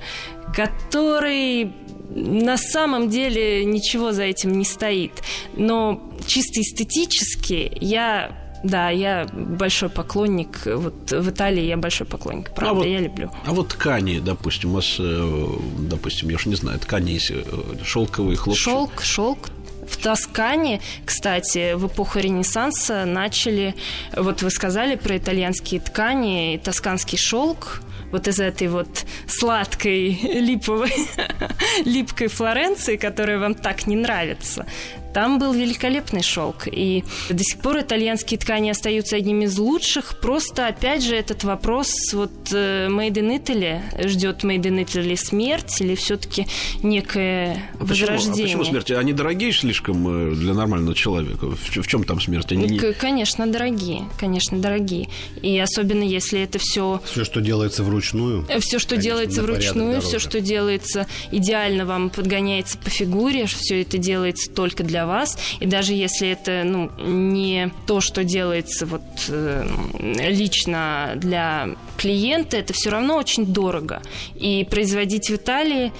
[0.54, 1.72] который
[2.10, 5.12] на самом деле ничего за этим не стоит.
[5.54, 8.30] Но чисто эстетически я
[8.64, 10.66] да, я большой поклонник.
[10.66, 12.50] Вот в Италии я большой поклонник.
[12.50, 13.30] Правда, а вот, я люблю.
[13.46, 15.46] А вот ткани, допустим, у вас, э,
[15.78, 18.74] допустим, я уж не знаю, ткани э, шелковые, хлопчатые.
[18.74, 19.50] Шелк, шелк,
[19.88, 23.74] в Тоскане, кстати, в эпоху Ренессанса начали,
[24.14, 27.80] вот вы сказали про итальянские ткани, и тосканский шелк,
[28.12, 30.92] вот из этой вот сладкой липовой
[31.84, 34.66] липкой Флоренции, которая вам так не нравится.
[35.18, 36.68] Там был великолепный шелк.
[36.70, 40.20] И до сих пор итальянские ткани остаются одними из лучших.
[40.20, 45.80] Просто, опять же, этот вопрос, вот э, Made in Italy, ждет Made in Italy смерть
[45.80, 46.46] или все-таки
[46.84, 48.54] некое а почему, возрождение?
[48.54, 48.92] А почему смерть?
[48.92, 51.46] Они дорогие слишком э, для нормального человека?
[51.46, 52.52] В, чем там смерть?
[52.52, 52.78] Они не...
[52.78, 54.04] Конечно, дорогие.
[54.20, 55.08] Конечно, дорогие.
[55.42, 57.02] И особенно если это все...
[57.04, 58.46] Все, что делается вручную.
[58.60, 64.48] Все, что делается вручную, все, что делается идеально вам подгоняется по фигуре, все это делается
[64.48, 65.36] только для вас.
[65.60, 69.66] И даже если это ну, не то, что делается вот, э,
[69.98, 74.02] лично для клиента, это все равно очень дорого.
[74.36, 75.92] И производить в Италии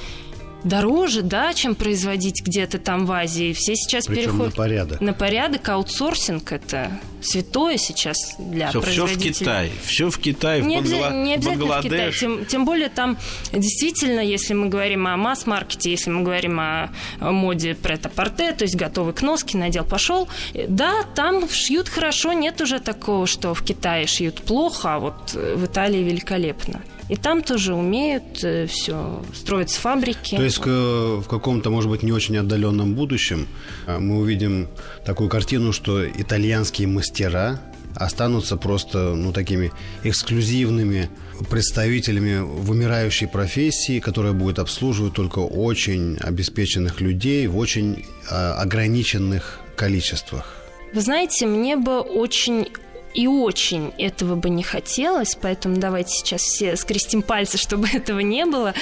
[0.65, 3.53] дороже, да, чем производить где-то там в Азии.
[3.53, 5.01] Все сейчас Причем переходят на порядок.
[5.01, 5.69] На порядок.
[5.69, 6.91] Аутсорсинг это
[7.21, 9.33] святое сейчас для все, производителей.
[9.33, 9.71] Все в Китае.
[9.85, 11.11] Все в Китае, не в Бангла...
[11.11, 11.85] Не обязательно Бангладеш.
[11.85, 12.13] в Китае.
[12.13, 13.17] Тем, тем более там
[13.53, 16.91] действительно, если мы говорим о масс-маркете, если мы говорим о,
[17.21, 20.29] о моде прет-а-порте, то есть готовый к носке, надел, пошел,
[20.69, 25.65] да, там шьют хорошо, нет уже такого, что в Китае шьют плохо, а вот в
[25.65, 26.83] Италии великолепно.
[27.09, 30.37] И там тоже умеют э, все, строятся фабрики.
[30.37, 33.49] То есть в каком-то, может быть, не очень отдаленном будущем
[33.87, 34.69] э, мы увидим
[35.05, 37.61] такую картину, что итальянские мастера
[37.95, 39.73] останутся просто ну, такими
[40.05, 41.09] эксклюзивными
[41.51, 50.55] представителями вымирающей профессии, которая будет обслуживать только очень обеспеченных людей в очень э, ограниченных количествах.
[50.93, 52.69] Вы знаете, мне бы очень
[53.15, 58.45] и очень этого бы не хотелось, поэтому давайте сейчас все скрестим пальцы, чтобы этого не
[58.45, 58.75] было,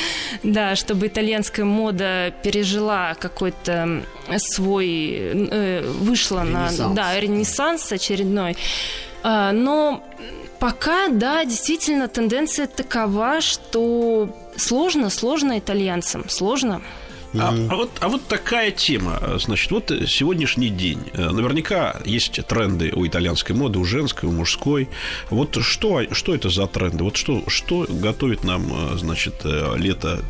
[0.42, 4.02] да, чтобы итальянская мода пережила какой-то
[4.38, 6.78] свой, э, вышла ренессанс.
[6.78, 8.56] на, да, ренессанс очередной,
[9.22, 10.04] а, но
[10.58, 16.82] пока, да, действительно тенденция такова, что сложно, сложно итальянцам, сложно.
[17.34, 19.20] А, а, вот, а вот такая тема.
[19.38, 21.00] Значит, вот сегодняшний день.
[21.14, 24.88] Наверняка есть тренды у итальянской моды, у женской, у мужской.
[25.30, 27.04] Вот что, что это за тренды?
[27.04, 30.24] Вот что, что готовит нам, значит, лето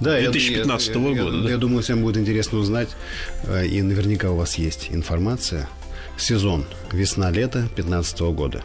[0.00, 1.36] да, 2015 я, года?
[1.36, 1.50] Я, да?
[1.50, 2.90] я думаю, всем будет интересно узнать,
[3.64, 5.68] и наверняка у вас есть информация.
[6.18, 8.62] Сезон весна-лето 2015 года.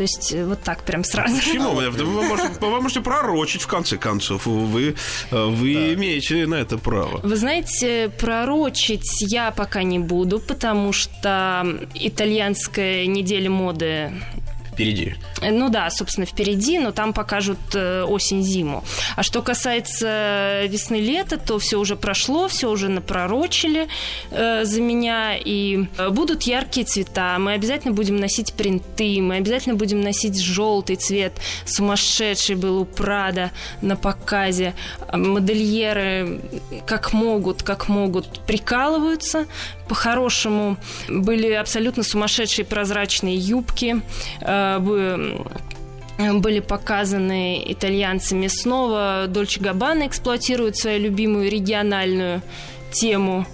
[0.00, 1.36] То есть вот так прям сразу.
[1.36, 1.72] Почему?
[1.72, 4.46] Вы, вы, можете, вы можете пророчить, в конце концов.
[4.46, 4.94] Вы,
[5.30, 5.92] вы да.
[5.92, 7.20] имеете на это право.
[7.22, 14.10] Вы знаете, пророчить я пока не буду, потому что итальянская неделя моды
[14.72, 15.14] впереди.
[15.42, 18.84] Ну да, собственно, впереди, но там покажут э, осень-зиму.
[19.16, 23.88] А что касается весны-лета, то все уже прошло, все уже напророчили
[24.30, 27.36] э, за меня, и будут яркие цвета.
[27.38, 31.32] Мы обязательно будем носить принты, мы обязательно будем носить желтый цвет.
[31.64, 33.50] Сумасшедший был у Прада
[33.82, 34.74] на показе.
[35.12, 36.40] Модельеры
[36.86, 39.46] как могут, как могут, прикалываются.
[39.90, 40.76] По-хорошему
[41.08, 44.00] были абсолютно сумасшедшие прозрачные юбки,
[44.40, 49.24] были показаны итальянцами снова.
[49.26, 52.40] Дольче Габбана эксплуатирует свою любимую региональную
[52.92, 53.46] тему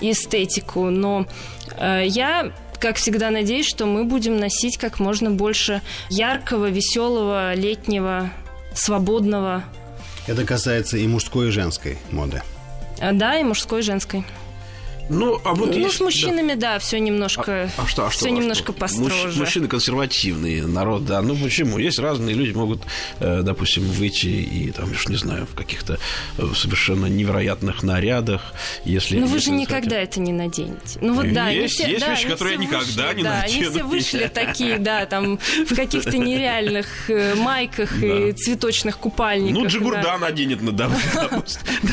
[0.00, 1.28] и эстетику, но
[1.78, 5.80] я как всегда, надеюсь, что мы будем носить как можно больше
[6.10, 8.30] яркого, веселого, летнего,
[8.74, 9.62] свободного.
[10.26, 12.42] Это касается и мужской, и женской моды.
[13.00, 14.24] Да, и мужской, и женской.
[15.08, 18.10] Ну, а вот ну есть, с мужчинами, да, да все немножко, а, а что, а
[18.10, 18.80] что, все а немножко что?
[18.80, 19.26] построже.
[19.26, 21.20] Муж, мужчины консервативные, народ, да.
[21.20, 21.78] Ну почему?
[21.78, 22.82] Есть разные люди, могут,
[23.20, 25.98] э, допустим, выйти и там, уж не знаю, в каких-то
[26.38, 29.18] э, совершенно невероятных нарядах, если.
[29.18, 30.98] Ну вы же никогда это не наденете.
[31.00, 33.60] Ну вот да, есть, все, есть да, вещи, которые я никогда вышли, не да, надену.
[33.60, 39.62] Они все вышли такие, да, там в каких-то нереальных э, майках и цветочных купальниках.
[39.62, 40.60] Ну Джигурда наденет,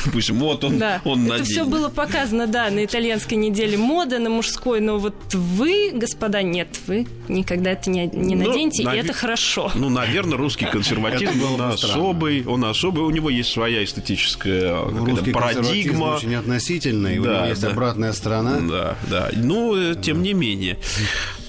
[0.06, 1.42] допустим, вот он, он наденет.
[1.42, 6.44] Это все было показано, да, на итальянской неделе мода на мужской, но вот вы, господа,
[6.44, 9.06] нет, вы никогда это не, не наденете, ну, и нав...
[9.06, 9.72] это хорошо.
[9.74, 16.16] Ну, наверное, русский консерватизм, он особый, он особый, у него есть своя эстетическая русский парадигма.
[16.16, 17.70] очень относительный, да, у него есть да.
[17.70, 18.60] обратная сторона.
[18.62, 20.78] Да, да, ну, тем не менее.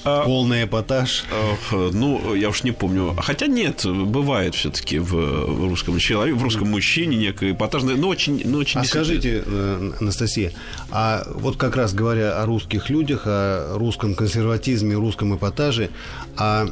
[0.05, 1.25] Полный эпатаж.
[1.71, 3.15] Ну, я уж не помню.
[3.19, 8.59] Хотя нет, бывает все-таки в русском человеке, в русском мужчине некое эпатажное, но очень, но
[8.59, 8.81] очень.
[8.81, 9.45] А скажите,
[10.01, 10.53] Анастасия,
[10.91, 15.91] а вот как раз говоря о русских людях, о русском консерватизме, русском эпатаже,
[16.37, 16.67] а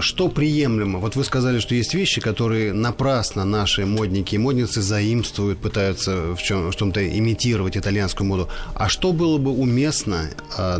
[0.00, 0.98] что приемлемо?
[0.98, 6.42] Вот вы сказали, что есть вещи, которые напрасно наши модники и модницы заимствуют, пытаются в,
[6.42, 8.48] чем, в чем-то имитировать итальянскую моду.
[8.74, 10.30] А что было бы уместно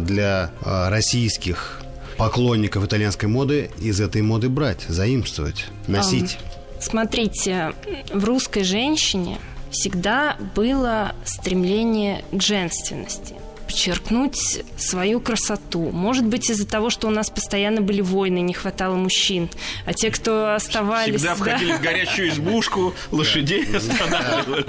[0.00, 1.80] для российских
[2.16, 6.38] поклонников итальянской моды из этой моды брать, заимствовать, носить?
[6.80, 7.72] Смотрите,
[8.12, 9.38] в русской женщине
[9.70, 13.36] всегда было стремление к женственности.
[13.72, 15.90] Подчеркнуть свою красоту.
[15.92, 19.48] Может быть, из-за того, что у нас постоянно были войны, не хватало мужчин.
[19.86, 21.16] А те, кто оставались...
[21.16, 24.66] Всегда входили да, в горящую избушку, лошадей останавливали.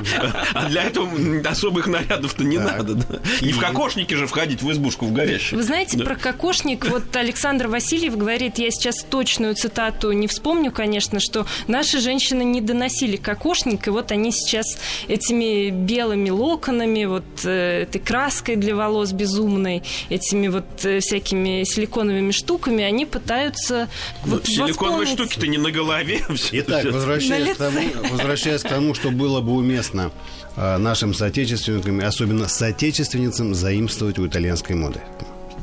[0.54, 1.10] А для этого
[1.46, 2.96] особых нарядов-то не надо.
[2.96, 3.20] да.
[3.42, 5.60] И в кокошнике же входить в избушку в горящую.
[5.60, 11.20] Вы знаете, про кокошник, вот Александр Васильев говорит, я сейчас точную цитату не вспомню, конечно,
[11.20, 14.78] что наши женщины не доносили кокошник, и вот они сейчас
[15.10, 22.32] этими белыми локонами, вот э, этой краской для волос безумной, этими вот э, всякими силиконовыми
[22.32, 23.89] штуками, они пытаются
[24.25, 26.21] Ну, вот Силиконовые штуки-то не на голове.
[26.51, 27.79] Итак, возвращаясь к, тому,
[28.12, 30.12] возвращаясь к тому, что было бы уместно
[30.56, 35.01] э, нашим соотечественникам, особенно соотечественницам, заимствовать у итальянской моды.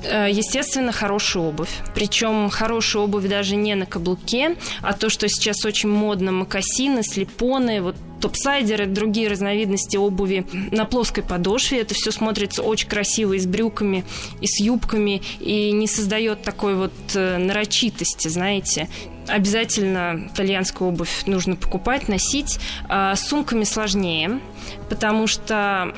[0.02, 1.70] Э, Естественно, хорошая обувь.
[1.94, 7.82] Причем хорошая обувь даже не на каблуке, а то, что сейчас очень модно, мокасины, слепоны,
[7.82, 11.80] вот топсайдеры, другие разновидности обуви на плоской подошве.
[11.80, 14.04] Это все смотрится очень красиво и с брюками,
[14.40, 18.88] и с юбками, и не создает такой вот э, нарочитости, знаете.
[19.26, 22.59] Обязательно итальянскую обувь нужно покупать, носить.
[22.88, 24.40] А с сумками сложнее,
[24.88, 25.94] потому что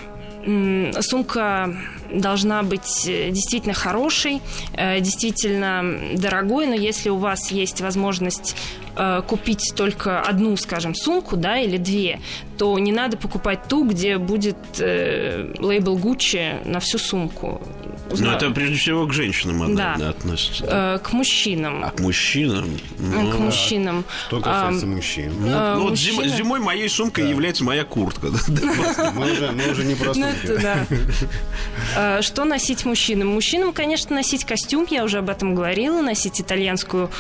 [1.01, 1.75] сумка
[2.13, 4.41] должна быть э, действительно хорошей,
[4.73, 8.57] э, действительно дорогой, но если у вас есть возможность
[8.97, 12.21] э, купить только одну, скажем, сумку, да, или две,
[12.59, 17.61] то не надо покупать ту, где будет э, лейбл Gucci на всю сумку.
[18.15, 19.95] Ну, это прежде всего к женщинам она Да.
[19.99, 20.65] да, относится.
[20.69, 21.85] Э, к мужчинам.
[21.85, 22.69] А к мужчинам?
[22.99, 24.05] ну, к мужчинам.
[24.29, 25.33] Что касается мужчин.
[25.47, 28.29] э, Ну, вот зим- зимой моей сумкой является моя куртка.
[28.31, 29.13] да, да.
[29.17, 30.45] Мы уже, мы уже не про Ну, сумки.
[30.45, 30.87] это да.
[31.97, 33.29] А, Что носить мужчинам?
[33.29, 37.11] Мужчинам, конечно, носить костюм, я уже об этом говорила, носить итальянскую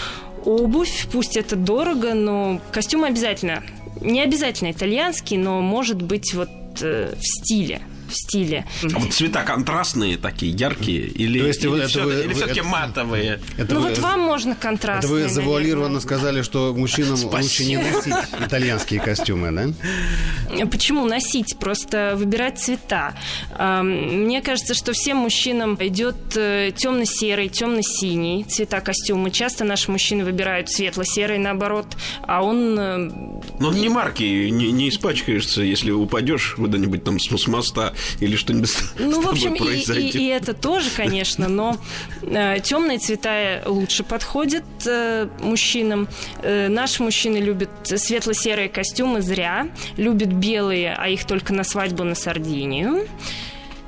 [0.44, 1.07] обувь.
[1.12, 3.62] Пусть это дорого, но костюм обязательно.
[4.00, 6.50] Не обязательно итальянский, но может быть вот
[6.81, 7.83] э, в стиле.
[8.12, 8.66] В стиле.
[8.94, 11.03] А вот цвета контрастные такие, яркие?
[11.07, 13.40] Или, То есть или вы- это вы- или вы- все-таки это- матовые?
[13.57, 15.09] Это Ну вы- вот вам можно это контрастные.
[15.11, 15.35] вы наверное.
[15.35, 17.42] завуалированно сказали, что мужчинам Спасибо.
[17.42, 18.14] лучше не носить
[18.46, 20.66] итальянские костюмы, да?
[20.66, 21.57] Почему носить?
[21.59, 23.14] Просто выбирать цвета.
[23.53, 29.31] А, Мне кажется, что всем мужчинам идет темно-серый, темно-синий цвета костюма.
[29.31, 31.87] Часто наши мужчины выбирают светло-серый, наоборот,
[32.27, 37.46] а он э, Но он не марки, не, не испачкаешься, если упадешь куда-нибудь там с,
[37.46, 41.76] моста или что-нибудь с- с Ну, в общем, и, и- и это тоже, конечно, но
[42.22, 46.09] э, темные цвета лучше подходят э, мужчинам.
[46.42, 52.14] Э, наши мужчины любят светло-серые костюмы зря, любят белые, а их только на свадьбу на
[52.14, 53.07] Сардинию.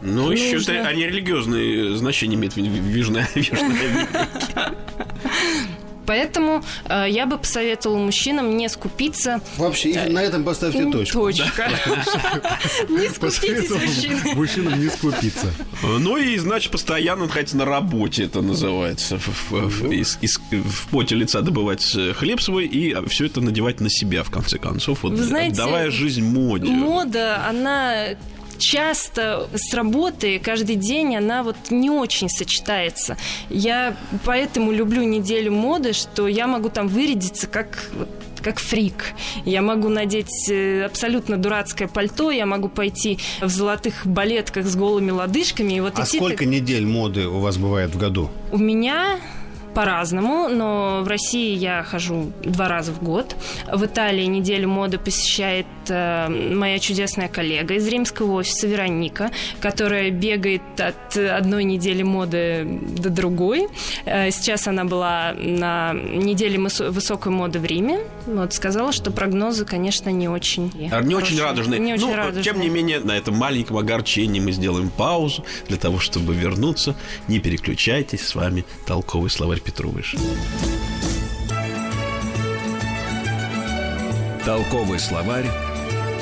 [0.02, 3.56] Ну, еще нужно- это они религиозные значения имеют в Южной Америке.
[6.06, 9.40] Поэтому э, я бы посоветовала мужчинам не скупиться.
[9.56, 11.20] Вообще, и на этом поставьте точку.
[11.20, 11.70] Точка.
[12.88, 14.34] Не скупитесь, мужчины.
[14.34, 15.52] Мужчинам не скупиться.
[15.82, 19.18] Ну и, значит, постоянно находиться на работе, это называется.
[19.18, 24.30] В, в поте лица добывать э, хлеб свой и все это надевать на себя, в
[24.30, 26.66] конце концов, вот, Вы знаете, отдавая жизнь моде.
[26.66, 28.08] Мода, она
[28.58, 33.16] часто с работы каждый день она вот не очень сочетается.
[33.50, 37.90] Я поэтому люблю неделю моды, что я могу там вырядиться как
[38.42, 39.14] как фрик.
[39.46, 45.10] Я могу надеть э, абсолютно дурацкое пальто, я могу пойти в золотых балетках с голыми
[45.12, 45.72] лодыжками.
[45.72, 48.28] И вот А идти сколько так- недель моды у вас бывает в году?
[48.52, 49.18] У меня
[49.74, 53.36] по-разному, но в России я хожу два раза в год.
[53.70, 60.62] В Италии неделю моды посещает э, моя чудесная коллега из римского офиса Вероника, которая бегает
[60.78, 63.68] от одной недели моды до другой.
[64.04, 67.98] Э, сейчас она была на неделе высокой моды в Риме.
[68.26, 70.70] Вот сказала, что прогнозы, конечно, не очень.
[70.74, 71.42] Не очень хорошие.
[71.42, 71.80] радужные.
[71.80, 72.44] Не очень ну, радужные.
[72.44, 76.94] тем не менее, на этом маленьком огорчении мы сделаем паузу для того, чтобы вернуться.
[77.28, 80.16] Не переключайтесь, с вами толковый словарь Петрович.
[84.44, 85.46] Толковый словарь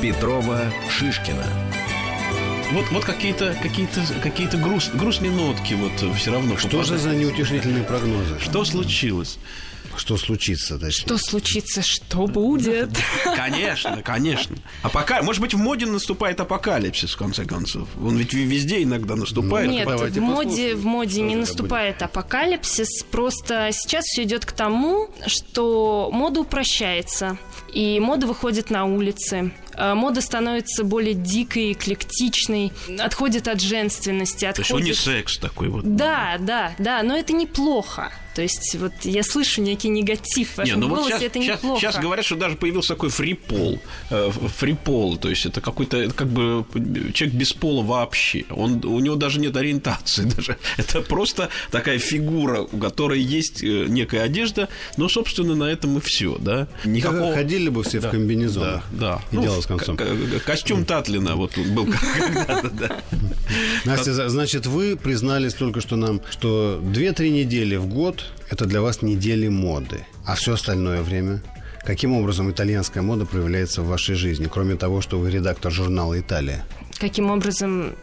[0.01, 1.45] Петрова Шишкина.
[2.73, 6.57] Вот, вот какие-то какие-то какие-то груст, грустные нотки вот все равно.
[6.57, 8.39] Что же за неутешительные прогнозы?
[8.41, 9.39] Что случилось?
[9.97, 11.07] Что случится, точнее?
[11.07, 12.91] Что случится, что будет?
[13.37, 14.57] Конечно, конечно.
[14.83, 17.89] А пока, может быть, в моде наступает апокалипсис, в конце концов.
[18.03, 19.71] Он ведь везде иногда наступает.
[19.71, 23.05] Нет, давайте в моде, в моде не наступает апокалипсис.
[23.11, 27.39] Просто сейчас все идет к тому, что мода упрощается.
[27.73, 29.53] И мода выходит на улицы.
[29.75, 34.87] А, Мода становится более дикой, эклектичной, отходит от женственности, То есть отходит...
[34.87, 35.97] унисекс такой вот.
[35.97, 38.13] Да, да, да, но это неплохо.
[38.35, 41.43] То есть вот я слышу некий негатив в вашем Не, ну вот голосе, сейчас, это
[41.43, 41.81] сейчас, неплохо.
[41.81, 43.79] сейчас говорят, что даже появился такой фрипол.
[44.11, 46.65] Э, фрипол, то есть это какой-то как бы
[47.13, 48.45] человек без пола вообще.
[48.51, 50.23] Он, у него даже нет ориентации.
[50.33, 50.57] Даже.
[50.79, 56.01] Это просто такая фигура, у которой есть э, некая одежда, но, собственно, на этом и
[56.01, 56.37] все.
[56.39, 56.69] Да?
[56.85, 57.35] Никакого...
[57.35, 58.85] Ходили бы все в комбинезонах.
[58.93, 59.21] Да.
[59.31, 59.99] И дело с концом.
[60.45, 61.87] Костюм Татлина вот он был
[62.19, 62.97] когда-то, да.
[63.85, 69.03] Настя, значит, вы признались только что нам, что 2-3 недели в год– это для вас
[69.03, 70.07] недели моды.
[70.25, 71.43] А все остальное время?
[71.85, 76.65] Каким образом итальянская мода проявляется в вашей жизни, кроме того, что вы редактор журнала «Италия»?
[77.03, 77.95] каким образом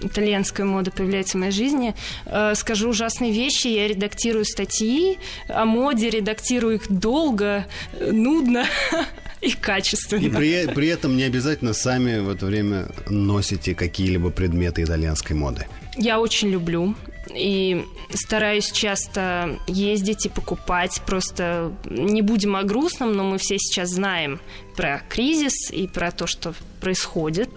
[0.00, 1.94] итальянская мода появляется в моей жизни.
[2.26, 3.68] Э, Скажу ужасные вещи.
[3.68, 8.66] Я редактирую статьи о моде, редактирую их долго, э, нудно
[9.46, 10.38] и И качественно.
[10.38, 15.66] при, при этом не обязательно сами в это время носите какие-либо предметы итальянской моды.
[15.96, 16.94] Я очень люблю
[17.34, 17.84] и
[18.14, 21.02] стараюсь часто ездить и покупать.
[21.06, 24.40] Просто не будем о грустном, но мы все сейчас знаем
[24.76, 27.50] про кризис и про то, что происходит.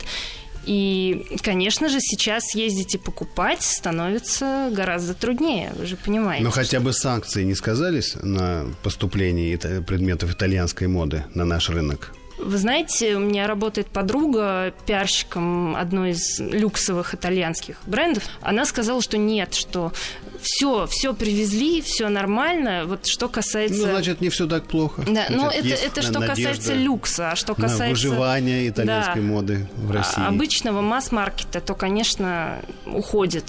[0.65, 6.43] И, конечно же, сейчас ездить и покупать становится гораздо труднее, вы же понимаете.
[6.43, 12.13] Но хотя бы санкции не сказались на поступление ита- предметов итальянской моды на наш рынок?
[12.37, 18.23] Вы знаете, у меня работает подруга пиарщиком одной из люксовых итальянских брендов.
[18.41, 19.93] Она сказала, что нет, что
[20.41, 22.83] все, все привезли, все нормально.
[22.85, 23.77] Вот что касается...
[23.77, 25.03] Ну, значит, не все так плохо.
[25.07, 29.27] Да, но это, есть это что надежда касается люкса, а что касается выживание итальянской Да.
[29.27, 30.21] моды в России.
[30.21, 33.45] а- обычного масс-маркета, то, конечно, уходит.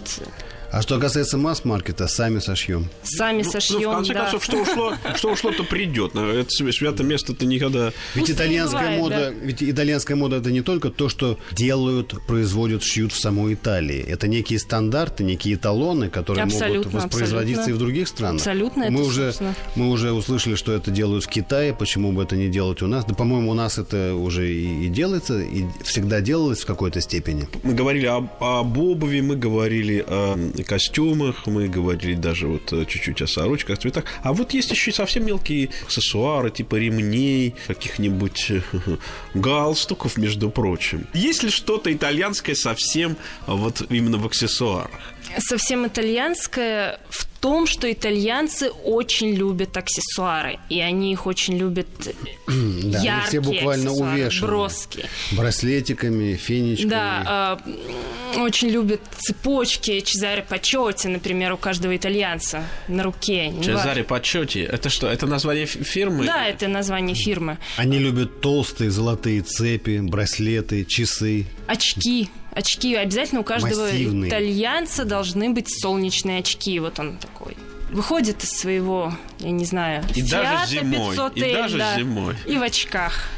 [0.72, 2.88] А что касается масс-маркета, сами сошьем.
[3.02, 4.22] Сами Ну, сошьем, в конце да.
[4.22, 6.14] концов, что ушло, что ушло, то придет.
[6.14, 7.86] Это свя- святое место-то никогда...
[8.14, 12.82] Ведь Пусть итальянская бывает, мода, ведь итальянская мода это не только то, что делают, производят,
[12.82, 14.00] шьют в самой Италии.
[14.06, 17.70] Это некие стандарты, некие эталоны, которые могут Абсолютно, воспроизводиться абсолютно.
[17.70, 18.40] и в других странах.
[18.40, 19.54] Абсолютно, мы это, уже собственно.
[19.76, 21.72] мы уже услышали, что это делают в Китае.
[21.74, 23.04] Почему бы это не делать у нас?
[23.04, 27.48] Да, по-моему, у нас это уже и, и делается, и всегда делалось в какой-то степени.
[27.62, 33.22] Мы говорили об, об обуви, мы говорили о костюмах, мы говорили даже вот э, чуть-чуть
[33.22, 34.04] о сорочках, цветах.
[34.22, 38.60] А вот есть еще и совсем мелкие аксессуары, типа ремней, каких-нибудь э,
[39.34, 41.06] галстуков, между прочим.
[41.14, 44.90] Есть ли что-то итальянское совсем вот именно в аксессуарах?
[45.38, 51.86] совсем итальянское в том, что итальянцы очень любят аксессуары, и они их очень любят
[52.96, 54.46] Да, они яркие все буквально увешаны.
[54.46, 55.04] броски.
[55.32, 56.90] Браслетиками, фенечками.
[56.90, 57.58] Да,
[58.34, 63.52] э, очень любят цепочки Чезаре Пачоти, например, у каждого итальянца на руке.
[63.62, 64.58] Чезаре Пачоти.
[64.58, 66.26] Это что, это название фирмы?
[66.26, 67.58] Да, это название фирмы.
[67.76, 71.46] Они любят толстые золотые цепи, браслеты, часы.
[71.66, 72.28] Очки.
[72.52, 72.94] Очки.
[72.94, 74.30] Обязательно у каждого Массивные.
[74.30, 76.78] итальянца должны быть солнечные очки.
[76.80, 77.56] Вот он такой.
[77.90, 82.34] Выходит из своего, я не знаю, И даже Фиата зимой, и 500L, даже да, зимой.
[82.46, 83.28] И в очках.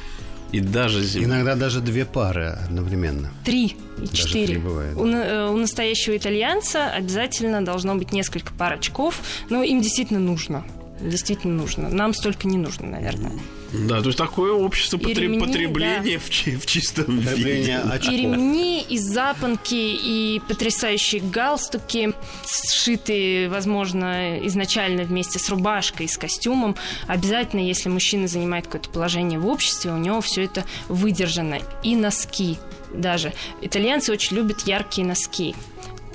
[0.52, 1.26] И даже зимой.
[1.26, 3.30] Иногда даже две пары одновременно.
[3.44, 4.46] Три и Даже четыре.
[4.46, 4.96] три бывает.
[4.96, 9.20] У, э, у настоящего итальянца обязательно должно быть несколько пар очков.
[9.50, 10.64] Но им действительно нужно.
[11.00, 11.90] Действительно нужно.
[11.90, 13.32] Нам столько не нужно, наверное.
[13.72, 17.80] Да, то есть такое общество И потреб- ремни, потребления в, чи- в чистом виде.
[18.10, 22.14] И ремни, и запонки, и потрясающие галстуки,
[22.46, 26.76] сшитые, возможно, изначально вместе с рубашкой, с костюмом.
[27.06, 31.58] Обязательно, если мужчина занимает какое-то положение в обществе, у него все это выдержано.
[31.82, 32.56] И носки
[32.92, 33.32] даже.
[33.60, 35.54] Итальянцы очень любят яркие носки.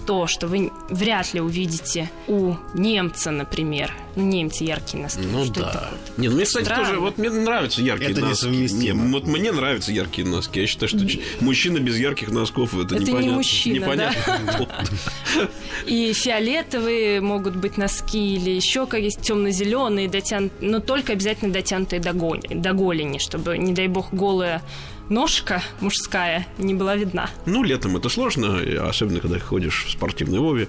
[0.06, 3.94] То, что вы вряд ли увидите у немца, например.
[4.16, 5.22] Ну, немцы яркие носки.
[5.22, 5.72] Ну Что это да.
[5.72, 6.00] такое?
[6.18, 6.86] Не, ну мне, кстати, Странно.
[6.86, 8.48] тоже, вот мне нравятся яркие Это носки.
[8.48, 10.60] Не, вот мне нравятся яркие носки.
[10.62, 11.00] Я считаю, что
[11.40, 13.38] мужчина без ярких носков это, Это не непонятно.
[13.38, 14.68] мужчина, непонятно.
[15.88, 20.52] И фиолетовые могут быть носки или еще какие-то темно-зеленые, дотян...
[20.62, 24.62] но только обязательно дотянутые до, гони- до голени, чтобы, не дай бог, голая
[25.10, 27.30] ножка мужская не была видна.
[27.46, 30.68] Ну, летом это сложно, особенно когда ходишь в спортивной обуви.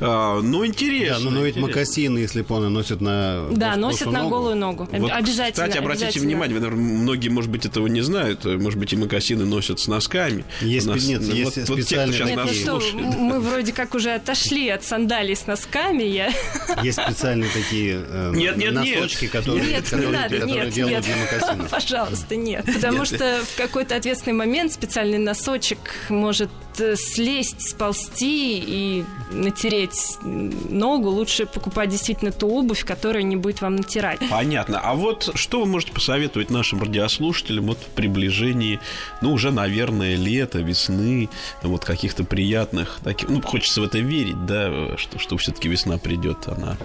[0.00, 1.18] А, ну, Да, интересно.
[1.24, 1.68] но, но ведь интересно.
[1.68, 4.30] макасины, если понял, носят на Да, носят на ногу.
[4.36, 4.88] голую ногу.
[4.90, 5.66] Вот, обязательно.
[5.66, 6.26] Кстати, обратите обязательно.
[6.26, 8.44] внимание, вы, наверное, многие, может быть, этого не знают.
[8.44, 10.44] Может быть, и макасины носят с носками.
[10.60, 12.54] Есть У нас- нет, ну, есть вот, вот те, кто специальные сейчас Нет, нас ну
[12.54, 12.94] что, слушает.
[13.14, 16.02] м- мы вроде как уже отошли от сандалий с носками.
[16.02, 16.32] Я...
[16.82, 18.96] Есть специальные такие э, Нет, нет, нет.
[18.96, 21.04] носочки, которые, Нет, не которые, надо, которые нет, делают нет.
[21.04, 21.70] для макасинов.
[21.70, 22.64] Пожалуйста, нет.
[22.66, 23.06] Потому Нет.
[23.08, 31.46] что в какой-то ответственный момент специальный носочек может э, слезть, сползти и натереть ногу, лучше
[31.46, 34.20] покупать действительно ту обувь, которая не будет вам натирать.
[34.30, 34.80] Понятно.
[34.80, 38.80] А вот что вы можете посоветовать нашим радиослушателям вот в приближении,
[39.20, 41.28] ну, уже, наверное, лета, весны,
[41.62, 43.28] вот каких-то приятных таких...
[43.28, 46.76] Ну, хочется в это верить, да, что, что все-таки весна придет, она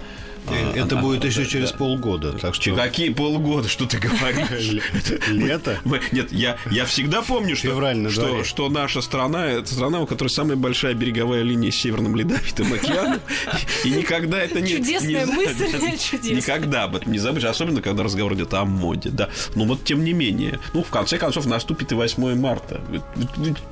[0.50, 1.78] это она, будет еще через да.
[1.78, 2.32] полгода.
[2.32, 2.74] Так что...
[2.74, 3.68] Какие полгода?
[3.68, 4.82] Что ты говоришь?
[5.28, 5.78] Лето?
[6.12, 10.56] Нет, я, я всегда помню, что, что, что наша страна это страна, у которой самая
[10.56, 13.20] большая береговая линия с Северным Ледовитым океаном.
[13.84, 14.76] И никогда это не...
[14.76, 16.36] Чудесная мысль, чудесная.
[16.36, 19.10] Никогда об этом не забудешь, особенно когда разговор идет о моде.
[19.10, 19.30] Да.
[19.54, 22.80] Но вот тем не менее, ну, в конце концов, наступит и 8 марта.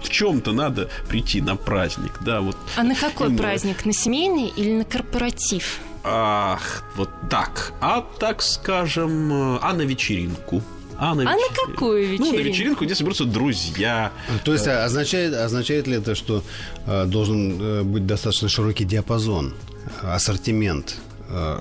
[0.03, 2.57] В чем-то надо прийти на праздник, да, вот.
[2.77, 3.85] А на какой праздник?
[3.85, 5.81] На семейный или на корпоратив?
[6.05, 7.73] Ах, вот так.
[7.81, 10.63] А так скажем, а на вечеринку.
[10.99, 11.49] А на, а вечер...
[11.51, 12.33] на какую вечеринку?
[12.33, 14.13] Ну, на вечеринку, где соберутся друзья.
[14.45, 16.43] То есть а, означает, означает ли это, что
[16.87, 19.55] э, должен э, быть достаточно широкий диапазон,
[20.03, 21.10] ассортимент Э,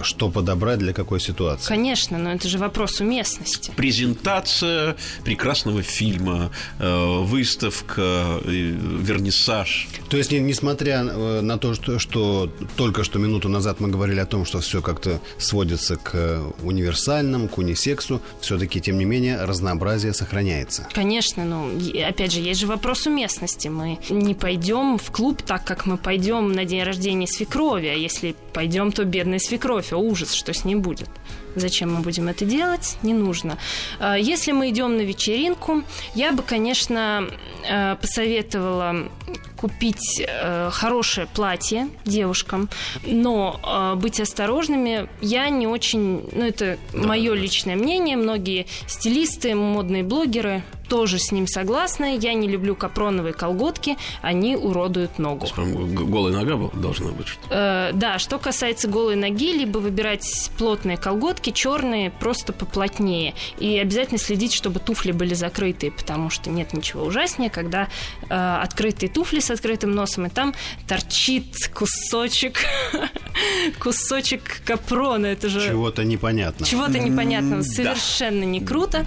[0.03, 1.67] что подобрать для какой ситуации.
[1.67, 3.72] Конечно, но это же вопрос уместности.
[3.76, 9.88] Презентация прекрасного фильма, э, выставка, вернисаж.
[10.09, 14.26] То есть, несмотря э, на то, что, что только что минуту назад мы говорили о
[14.26, 20.88] том, что все как-то сводится к универсальному, к унисексу, все-таки, тем не менее, разнообразие сохраняется.
[20.93, 21.70] Конечно, но
[22.07, 23.67] опять же, есть же вопрос уместности.
[23.67, 28.36] Мы не пойдем в клуб так, как мы пойдем на день рождения свекрови, а если
[28.53, 31.10] пойдем, то бедная свекровь кровь, а ужас, что с ней будет.
[31.56, 32.97] Зачем мы будем это делать?
[33.04, 33.58] Не нужно.
[34.00, 35.84] А, если мы идем на вечеринку,
[36.16, 37.26] я бы, конечно,
[37.70, 39.10] э, посоветовала
[39.60, 42.70] купить э, хорошее платье девушкам,
[43.06, 45.10] но э, быть осторожными.
[45.22, 51.47] Я не очень, ну это мое личное мнение, многие стилисты, модные блогеры тоже с ним
[51.47, 52.16] согласна.
[52.16, 55.47] Я не люблю капроновые колготки, они уродуют ногу.
[55.56, 57.28] Голая нога должна быть?
[57.28, 63.34] Что э, да, что касается голой ноги, либо выбирать плотные колготки, черные, просто поплотнее.
[63.58, 67.88] И обязательно следить, чтобы туфли были закрытые, потому что нет ничего ужаснее, когда
[68.30, 70.54] э, открытые туфли с открытым носом, и там
[70.88, 72.60] торчит кусочек,
[73.80, 75.28] кусочек капрона.
[75.28, 75.62] Это же...
[75.62, 76.70] Чего-то непонятного.
[76.70, 77.62] Чего-то непонятного.
[77.62, 79.06] Совершенно не круто.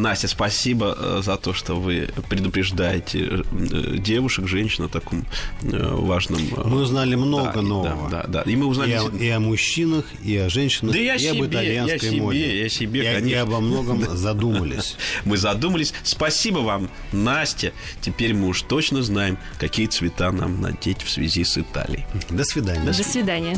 [0.00, 5.26] Настя, спасибо э, за то, что вы предупреждаете э, девушек, женщин о таком
[5.62, 6.40] э, важном...
[6.64, 8.10] Мы узнали много да, нового.
[8.10, 8.50] Да, да, да.
[8.50, 8.90] И мы узнали...
[8.90, 11.94] И о, и о мужчинах, и о женщинах, да и, о и себе, об итальянской
[11.94, 12.62] я себе, моде.
[12.62, 13.28] Я себе, и, конечно.
[13.28, 14.96] И обо многом задумались.
[15.24, 15.92] Мы задумались.
[16.02, 17.72] Спасибо вам, Настя.
[18.00, 22.06] Теперь мы уж точно знаем, какие цвета нам надеть в связи с Италией.
[22.30, 22.86] До свидания.
[22.86, 23.56] До свидания.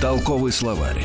[0.00, 1.04] Толковый словарь.